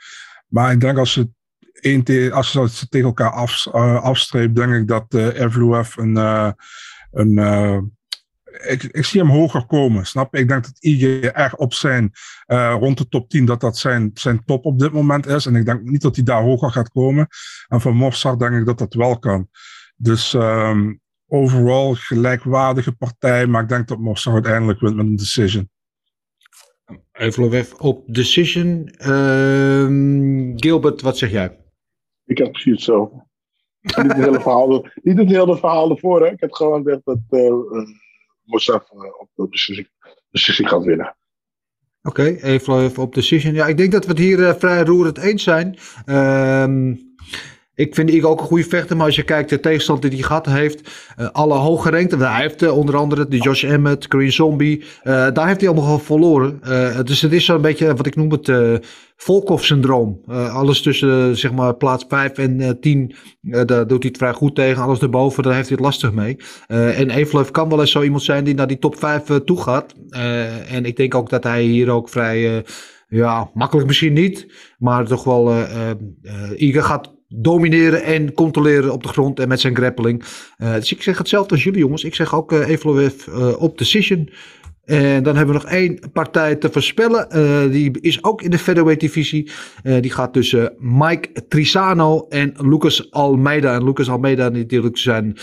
[0.46, 1.20] Maar ik denk als
[2.02, 3.66] te, als ze tegen elkaar af,
[4.02, 6.16] afstreept, denk ik dat uh, Evloev een,
[7.10, 7.38] een
[8.52, 10.40] ik, ik, zie hem hoger komen, snap je?
[10.40, 12.10] Ik denk dat IG erg op zijn,
[12.46, 15.46] uh, rond de top 10, dat dat zijn, zijn top op dit moment is.
[15.46, 17.26] En ik denk niet dat hij daar hoger gaat komen.
[17.68, 19.48] En van Mossad denk ik dat dat wel kan.
[19.96, 25.70] Dus um, overal gelijkwaardige partij, maar ik denk dat Mossad uiteindelijk wint met een decision.
[27.12, 28.94] Even op decision.
[28.98, 31.58] Uh, Gilbert, wat zeg jij?
[32.24, 33.26] Ik heb precies zo.
[33.80, 36.20] niet, het hele verhaal, niet het hele verhaal ervoor.
[36.20, 36.32] Hè.
[36.32, 37.52] Ik heb gewoon gezegd dat uh,
[38.44, 39.48] Mossaf op de
[40.30, 41.16] beslissing, gaat winnen.
[42.02, 43.54] Oké, even, even op decision.
[43.54, 45.78] Ja, ik denk dat we het hier eh, vrij roerend eens zijn.
[46.04, 46.94] Ehm,
[47.74, 50.28] ik vind ik ook een goede vechter, maar als je kijkt de tegenstander die hij
[50.28, 54.84] gehad heeft, eh, alle hooggerenkte, hij heeft eh, onder andere de Josh Emmett, Korean Zombie,
[55.02, 56.60] eh, daar heeft hij allemaal verloren.
[57.04, 58.48] Dus het is zo'n beetje wat ik noem het
[59.22, 60.20] Volkov-syndroom.
[60.28, 64.32] Alles tussen zeg maar plaats 5 en eh 10, eh, daar doet hij het vrij
[64.32, 64.82] goed tegen.
[64.82, 66.36] Alles erboven, daar heeft hij het lastig mee.
[66.66, 69.62] En Evelov kan wel eens zo iemand zijn die naar die top 5 eh, toe
[69.62, 69.94] gaat.
[70.68, 72.64] En ik denk ook dat hij hier ook vrij,
[73.08, 74.46] ja, makkelijk misschien niet,
[74.78, 75.90] maar toch wel eh,
[76.56, 80.24] Iga gaat domineren en controleren op de grond en met zijn grappling.
[80.56, 82.04] Eh, dus ik zeg hetzelfde als jullie jongens.
[82.04, 84.30] Ik zeg ook uh, Evloev uh, op decision.
[84.84, 87.28] En dan hebben we nog één partij te voorspellen.
[87.70, 89.50] Die is ook in de featherweight divisie.
[89.82, 93.74] Die gaat tussen Mike Trisano en Lucas Almeida.
[93.74, 95.36] En Lucas Almeida die natuurlijk zijn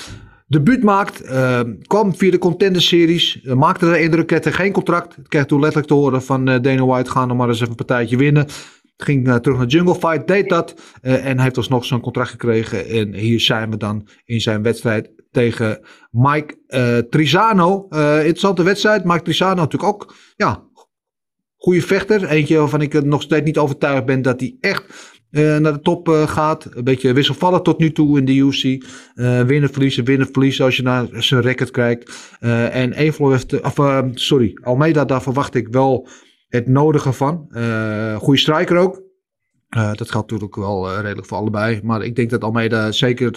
[0.47, 1.25] debuut maakt.
[1.25, 3.39] Uh, kwam via de Contender Series.
[3.43, 5.15] Maakte de indruk, had geen contract.
[5.27, 7.11] Kreeg toen letterlijk te horen van Dana White.
[7.11, 8.47] Ga nog maar eens even een partijtje winnen.
[9.03, 10.75] Ging uh, terug naar Jungle Fight, deed dat.
[11.01, 12.87] Uh, en heeft alsnog zo'n contract gekregen.
[12.87, 15.79] En hier zijn we dan in zijn wedstrijd tegen
[16.11, 17.87] Mike uh, Trisano.
[17.89, 19.03] interessante wedstrijd.
[19.03, 20.63] Mike Trisano natuurlijk ook, ja,
[21.57, 22.25] goede vechter.
[22.25, 26.67] Eentje waarvan ik nog steeds niet overtuigd ben dat hij echt naar de top gaat.
[26.71, 28.85] Een beetje wisselvallig tot nu toe in de UFC.
[29.45, 32.11] Winnen, verliezen, winnen, verliezen als je naar zijn record kijkt.
[32.39, 33.75] en Evlo heeft, of
[34.13, 36.07] sorry, Almeida, daar verwacht ik wel
[36.49, 37.47] het nodige van.
[38.17, 39.01] goede striker ook.
[39.69, 41.79] dat geldt natuurlijk wel redelijk voor allebei.
[41.83, 43.27] Maar ik denk dat Almeida zeker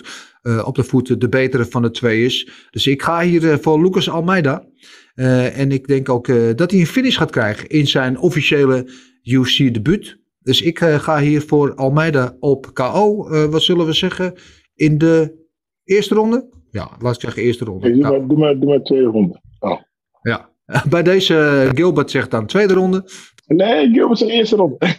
[0.65, 2.51] op de voet de betere van de twee is.
[2.71, 4.67] Dus ik ga hier voor Lucas Almeida.
[5.15, 8.91] en ik denk ook dat hij een finish gaat krijgen in zijn officiële
[9.23, 10.21] UFC debuut.
[10.41, 13.29] Dus ik ga hier voor Almeida op KO.
[13.51, 14.35] Wat zullen we zeggen?
[14.75, 15.47] In de
[15.85, 16.49] eerste ronde?
[16.71, 17.87] Ja, laat ik zeggen eerste ronde.
[17.87, 19.41] Hey, doe, maar, doe, maar, doe maar tweede ronde.
[19.59, 19.81] Oh.
[20.23, 20.52] Ja.
[20.91, 23.05] Bij deze uh, Gilbert zegt dan tweede ronde.
[23.47, 24.77] Nee, Gilbert zegt eerste ronde.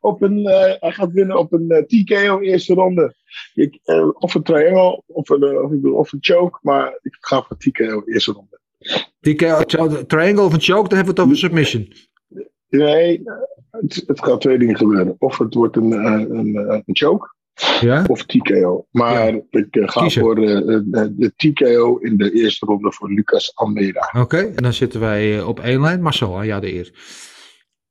[0.00, 0.46] op een,
[0.80, 3.14] hij gaat winnen op een TKO eerste ronde.
[3.54, 3.78] Ik,
[4.18, 6.58] of een triangle, of een, of, of een choke.
[6.62, 8.60] Maar ik ga voor TKO eerste ronde.
[9.20, 9.64] TKO,
[10.06, 11.92] triangle of een choke, dan hebben we het over submission.
[12.68, 13.22] Nee,
[13.70, 15.16] het, het, gaat twee dingen gebeuren.
[15.18, 17.34] Of het wordt een, een, een choke.
[17.80, 18.04] Ja?
[18.06, 18.86] Of TKO.
[18.90, 19.40] Maar ja.
[19.50, 20.22] ik uh, ga Kiezen.
[20.22, 24.08] voor uh, de, de, TKO in de eerste ronde voor Lucas Almeida.
[24.08, 26.02] Oké, okay, en dan zitten wij op één lijn.
[26.02, 26.90] Marcel, aan jou de eer.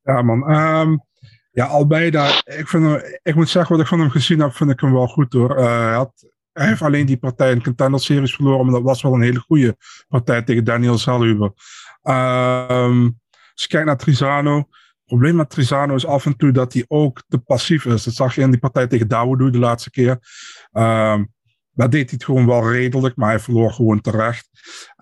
[0.02, 1.04] Ja man, um,
[1.50, 4.80] ja Almeida, ik, vind, ik moet zeggen wat ik van hem gezien heb, vind ik
[4.80, 5.58] hem wel goed hoor.
[5.58, 6.12] Uh, hij, had,
[6.52, 9.38] hij heeft alleen die partij in Contender Series verloren, maar dat was wel een hele
[9.38, 9.76] goede
[10.08, 11.52] partij tegen Daniel Zellhuber.
[12.02, 13.20] Um,
[13.52, 14.68] als je kijkt naar Trizano,
[15.06, 18.04] probleem met Trizano is af en toe dat hij ook te passief is.
[18.04, 20.10] Dat zag je in die partij tegen Dawodu de laatste keer.
[20.72, 21.34] Um,
[21.72, 24.48] daar deed hij het gewoon wel redelijk, maar hij verloor gewoon terecht.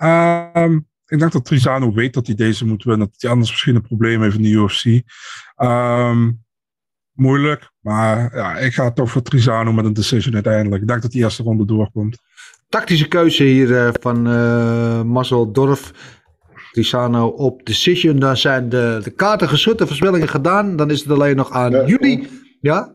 [0.03, 3.07] Um, ik denk dat Trizano weet dat hij deze moet winnen.
[3.07, 4.85] Dat hij anders misschien een probleem heeft in de UFC.
[5.57, 6.45] Um,
[7.13, 10.83] moeilijk, maar ja, ik ga toch voor Trizano met een decision uiteindelijk.
[10.83, 12.19] Ik denk dat die eerste ronde doorkomt.
[12.69, 15.93] Tactische keuze hier uh, van uh, Marcel Dorf.
[16.75, 18.19] Trisano op decision.
[18.19, 20.77] Dan zijn de, de kaarten geschud, de voorspellingen gedaan.
[20.77, 22.29] Dan is het alleen nog aan ja, jullie.
[22.61, 22.95] Ja?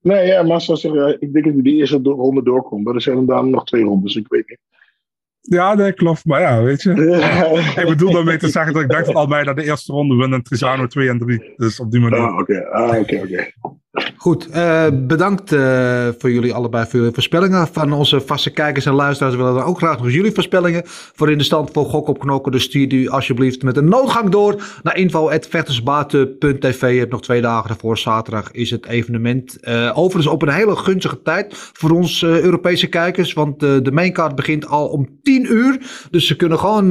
[0.00, 2.84] Nee, ja, Marcel zegt, ja, ik denk dat hij de eerste ronde doorkomt.
[2.84, 4.58] Maar er zijn dan nog twee rondes, ik weet niet.
[5.40, 6.24] Ja, nee, klopt.
[6.24, 6.90] Maar ja, weet je.
[7.82, 10.42] ik bedoel daarmee te zeggen dat ik dacht dat Almeida de eerste ronde wint en
[10.42, 11.52] Trisano 2 en 3.
[11.56, 12.18] Dus op die manier.
[12.18, 12.64] Ah, oké.
[12.64, 13.50] Ah, oké, oké.
[14.16, 17.68] Goed, uh, bedankt uh, voor jullie allebei voor jullie voorspellingen.
[17.72, 21.38] Van onze vaste kijkers en luisteraars willen we ook graag nog jullie voorspellingen voor in
[21.38, 22.52] de stand voor Gok op Knokken.
[22.52, 26.92] Dus stuur u alsjeblieft met een noodgang door naar info.vechtersbaten.tv.
[26.92, 27.98] Je hebt nog twee dagen ervoor.
[27.98, 29.58] Zaterdag is het evenement.
[29.60, 33.32] Uh, overigens op een hele gunstige tijd voor ons Europese kijkers.
[33.32, 35.78] Want de maincard begint al om 10 uur.
[36.10, 36.90] Dus ze kunnen gewoon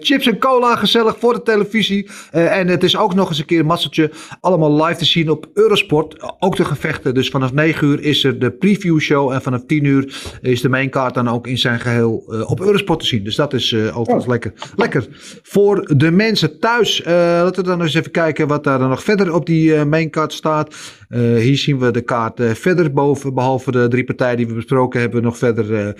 [0.00, 2.08] chips en cola gezellig voor de televisie.
[2.30, 5.50] en het is ook nog eens een keer een masseltje allemaal live te zien op
[5.54, 7.14] Eurosport ook de gevechten.
[7.14, 9.32] Dus vanaf 9 uur is er de preview show.
[9.32, 13.00] En vanaf 10 uur is de maincard dan ook in zijn geheel uh, op Eurosport
[13.00, 13.24] te zien.
[13.24, 14.30] Dus dat is uh, overigens oh.
[14.30, 14.52] lekker.
[14.76, 15.06] Lekker.
[15.42, 17.00] Voor de mensen thuis.
[17.00, 20.32] Uh, laten we dan eens even kijken wat daar dan nog verder op die maincard
[20.32, 20.74] staat.
[21.08, 23.34] hier zien we de kaart verder boven.
[23.34, 25.22] Behalve de drie partijen die we besproken hebben.
[25.22, 25.94] Nog verder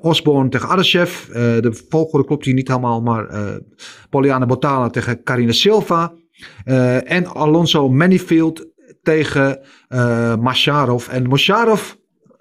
[0.00, 1.26] Osborne tegen Adeshev.
[1.32, 3.00] de volgorde klopt hier niet helemaal.
[3.00, 3.26] Maar
[4.10, 6.12] Poliana Botana tegen Carina Silva.
[6.64, 8.66] Uh, en Alonso Manifield
[9.02, 11.08] tegen uh, Masharov.
[11.08, 11.92] En Masharov,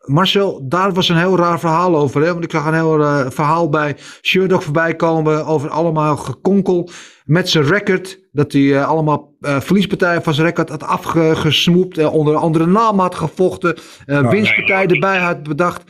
[0.04, 2.22] Marcel, daar was een heel raar verhaal over.
[2.22, 2.32] Hè?
[2.32, 6.90] Want ik zag een heel uh, verhaal bij Sherdog voorbij komen over allemaal gekonkel
[7.26, 8.20] met zijn record.
[8.32, 12.08] Dat hij uh, allemaal uh, verliespartijen van zijn record had afgesnoept.
[12.08, 13.78] onder andere naam had gevochten.
[14.06, 15.84] winstpartijen erbij had bedacht.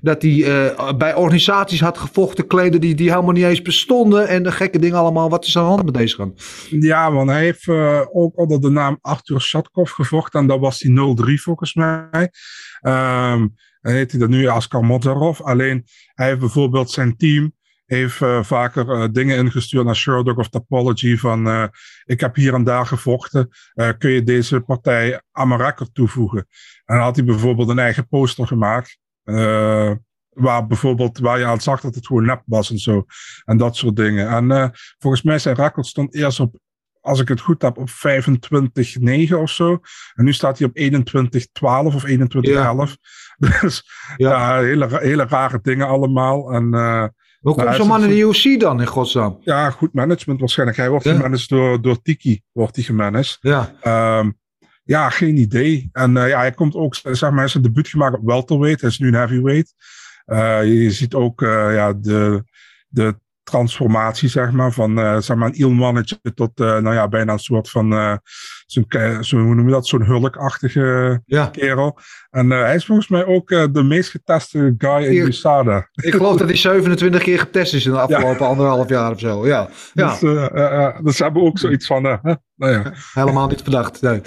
[0.00, 4.28] Dat hij eh, bij organisaties had gevochten, kleden die, die helemaal niet eens bestonden.
[4.28, 5.30] En de gekke dingen allemaal.
[5.30, 6.32] Wat is aan de hand met deze gang?
[6.70, 10.40] Ja, want hij heeft eh, ook onder de naam Arthur Shatkov gevochten.
[10.40, 12.30] En dat was die 0-3 volgens mij.
[12.80, 13.46] Ehm
[13.80, 15.40] en heet hij dat nu als Karmozarov.
[15.40, 15.84] Alleen
[16.14, 17.52] hij heeft bijvoorbeeld zijn team
[17.86, 21.70] heeft uh, vaker dingen ingestuurd naar Sherlock of Topology van
[22.04, 23.48] ik heb hier en daar gevochten,
[23.98, 26.46] kun je deze partij record toevoegen?
[26.84, 28.98] En dan had hij bijvoorbeeld een eigen poster gemaakt,
[30.30, 33.04] waar bijvoorbeeld waar je aan zag dat het gewoon nep was en zo.
[33.44, 34.28] En dat soort dingen.
[34.28, 36.58] En volgens mij zijn record stond eerst op
[37.00, 39.80] als ik het goed heb, op 25-9 of zo.
[40.14, 40.78] En nu staat hij op
[41.90, 42.10] 21-12 of 21-11.
[43.40, 43.60] Ja.
[43.60, 43.84] Dus
[44.16, 46.52] ja, hele, hele rare dingen allemaal.
[46.52, 47.04] En, uh,
[47.40, 49.38] Hoe komt zo'n man in de UFC dan, in godsnaam?
[49.40, 50.78] Ja, goed management waarschijnlijk.
[50.78, 51.14] Hij wordt ja.
[51.14, 53.38] gemanaged door, door Tiki, wordt hij gemanaged.
[53.40, 53.72] Ja.
[54.18, 54.38] Um,
[54.90, 55.88] ja, geen idee.
[55.92, 58.80] En uh, ja, hij komt ook, zeg maar, hij is een debuut gemaakt op welterweight.
[58.80, 59.74] Hij is nu een heavyweight.
[60.26, 62.44] Uh, je ziet ook ja, de,
[62.88, 63.14] de
[63.50, 67.38] transformatie, zeg maar, van uh, zeg maar een ilmannetje tot uh, nou ja, bijna een
[67.38, 68.16] soort van, uh,
[68.66, 68.86] zo'n,
[69.20, 71.46] zo, hoe noem je dat, zo'n hulkachtige ja.
[71.46, 71.98] kerel.
[72.30, 75.88] En hij is volgens mij ook de meest geteste guy in USADA.
[75.92, 78.50] Ik geloof dat hij 27 keer getest is in de afgelopen ja.
[78.50, 79.68] anderhalf jaar of zo, ja.
[79.92, 80.08] ja.
[80.08, 80.20] Dus,
[81.02, 82.92] dus ze hebben ook zoiets van, nou ja.
[83.12, 84.20] Helemaal niet verdacht, nee.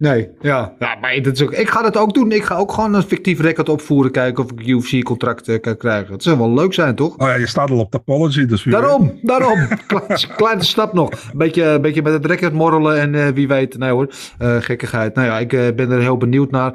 [0.00, 0.74] Nee, ja.
[0.78, 2.32] ja maar dat is ook, ik ga dat ook doen.
[2.32, 4.10] Ik ga ook gewoon een fictief record opvoeren.
[4.10, 6.12] Kijken of ik UFC-contract uh, kan krijgen.
[6.12, 7.16] Het zou wel leuk zijn, toch?
[7.16, 8.46] Oh ja, je staat al op Topology.
[8.46, 9.26] Dus daarom, weet.
[9.26, 9.68] daarom.
[10.36, 11.10] Kleine stap nog.
[11.10, 13.00] Een beetje, beetje met het record morrelen.
[13.00, 14.08] En uh, wie weet, nee hoor,
[14.42, 15.14] uh, gekkigheid.
[15.14, 16.72] Nou ja, ik ben er heel benieuwd naar.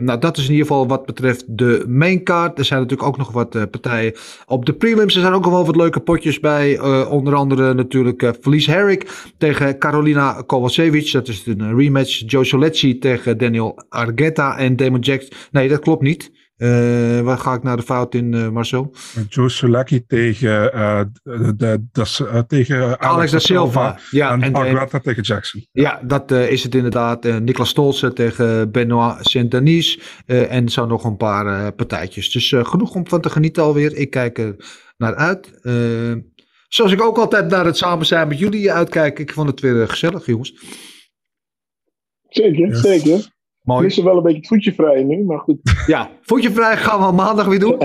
[0.00, 2.58] nou, dat is in ieder geval wat betreft de main card.
[2.58, 4.14] Er zijn natuurlijk ook nog wat partijen
[4.46, 5.14] op de prelims.
[5.14, 6.80] Er zijn ook nog wel wat leuke potjes bij.
[7.08, 11.12] onder andere natuurlijk Felice Herrick tegen Carolina Kovacevic.
[11.12, 12.22] Dat is een rematch.
[12.42, 15.36] Joe tegen Daniel Argetta en Damon Jackson.
[15.50, 16.30] Nee, dat klopt niet.
[16.58, 18.94] Uh, waar ga ik naar de fout in, uh, Marcel?
[19.28, 23.98] Joe Solecki tegen, uh, de, de, de, tegen Alex, Alex da Silva.
[24.10, 25.66] Ja, en, en Argetta tegen Jackson.
[25.72, 27.40] Ja, dat is het inderdaad.
[27.40, 30.00] Niklas Stolze tegen Benoit Saint-Denis.
[30.26, 32.30] en zo nog een paar partijtjes.
[32.30, 33.96] Dus genoeg om van te genieten alweer.
[33.96, 34.56] Ik kijk er
[34.96, 35.60] naar uit.
[36.68, 39.18] zoals ik ook altijd naar het samen zijn met jullie uitkijk.
[39.18, 40.54] Ik vond het weer gezellig, jongens.
[42.28, 43.36] Zeker, zeker.
[43.68, 43.86] Mooi.
[43.86, 45.56] is er wel een beetje het voetje vrij nu, maar goed.
[45.86, 47.76] Ja, voetje vrij gaan we maandag weer doen.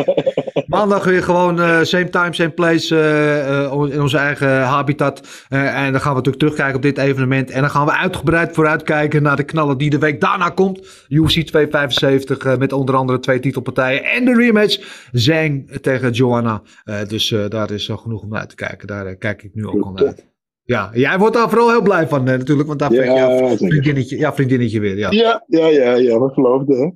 [0.76, 5.46] maandag weer gewoon uh, same time, same place uh, uh, in onze eigen habitat.
[5.48, 7.50] en dan gaan we natuurlijk terugkijken op dit evenement.
[7.50, 11.06] En dan gaan we uitgebreid vooruitkijken naar de knallen die de week daarna komt.
[11.08, 14.04] UFC 275 met onder andere twee titelpartijen.
[14.04, 16.62] En de rematch Zhang tegen Joanna.
[17.08, 18.86] dus daar is al genoeg om naar uit te kijken.
[18.86, 20.31] Daar kijk ik nu ook al naar uit.
[20.64, 24.34] Ja, jij wordt daar vooral heel blij van natuurlijk, want daar ja, je vriendinnetje, ja,
[24.34, 24.98] vriendinnetje weer.
[24.98, 26.74] Ja, ja, ja, ja, ja dat geloofde.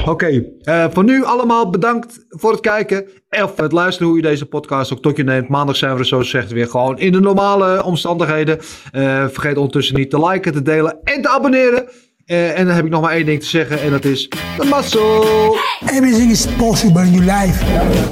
[0.00, 3.08] Oké, okay, uh, voor nu allemaal bedankt voor het kijken
[3.42, 5.48] of het luisteren hoe je deze podcast ook tot je neemt.
[5.48, 8.58] Maandag zijn we er zo gezegd weer gewoon in de normale omstandigheden.
[8.58, 11.88] Uh, vergeet ondertussen niet te liken, te delen en te abonneren.
[12.26, 14.64] Uh, en dan heb ik nog maar één ding te zeggen en dat is de
[14.64, 15.58] muscle.
[15.86, 17.64] Everything is possible in your life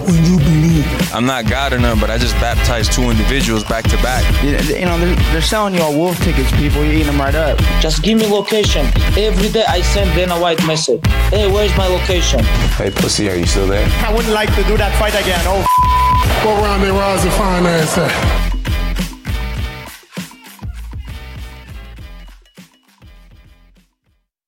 [0.04, 0.84] when you believe.
[1.16, 4.22] I'm not God or none, but I just baptized two individuals back to back.
[4.42, 6.84] You, you know, they're, they're selling you all wolf tickets, people.
[6.84, 7.58] You're eating them right up.
[7.80, 8.86] Just give me location.
[9.16, 11.00] Every day I send Dana White message.
[11.30, 12.44] Hey, where's my location?
[12.76, 13.86] Hey, pussy, are you still there?
[14.06, 15.40] I wouldn't like to do that fight again.
[15.46, 15.64] Oh,
[16.42, 18.51] Go around there, rise and find ass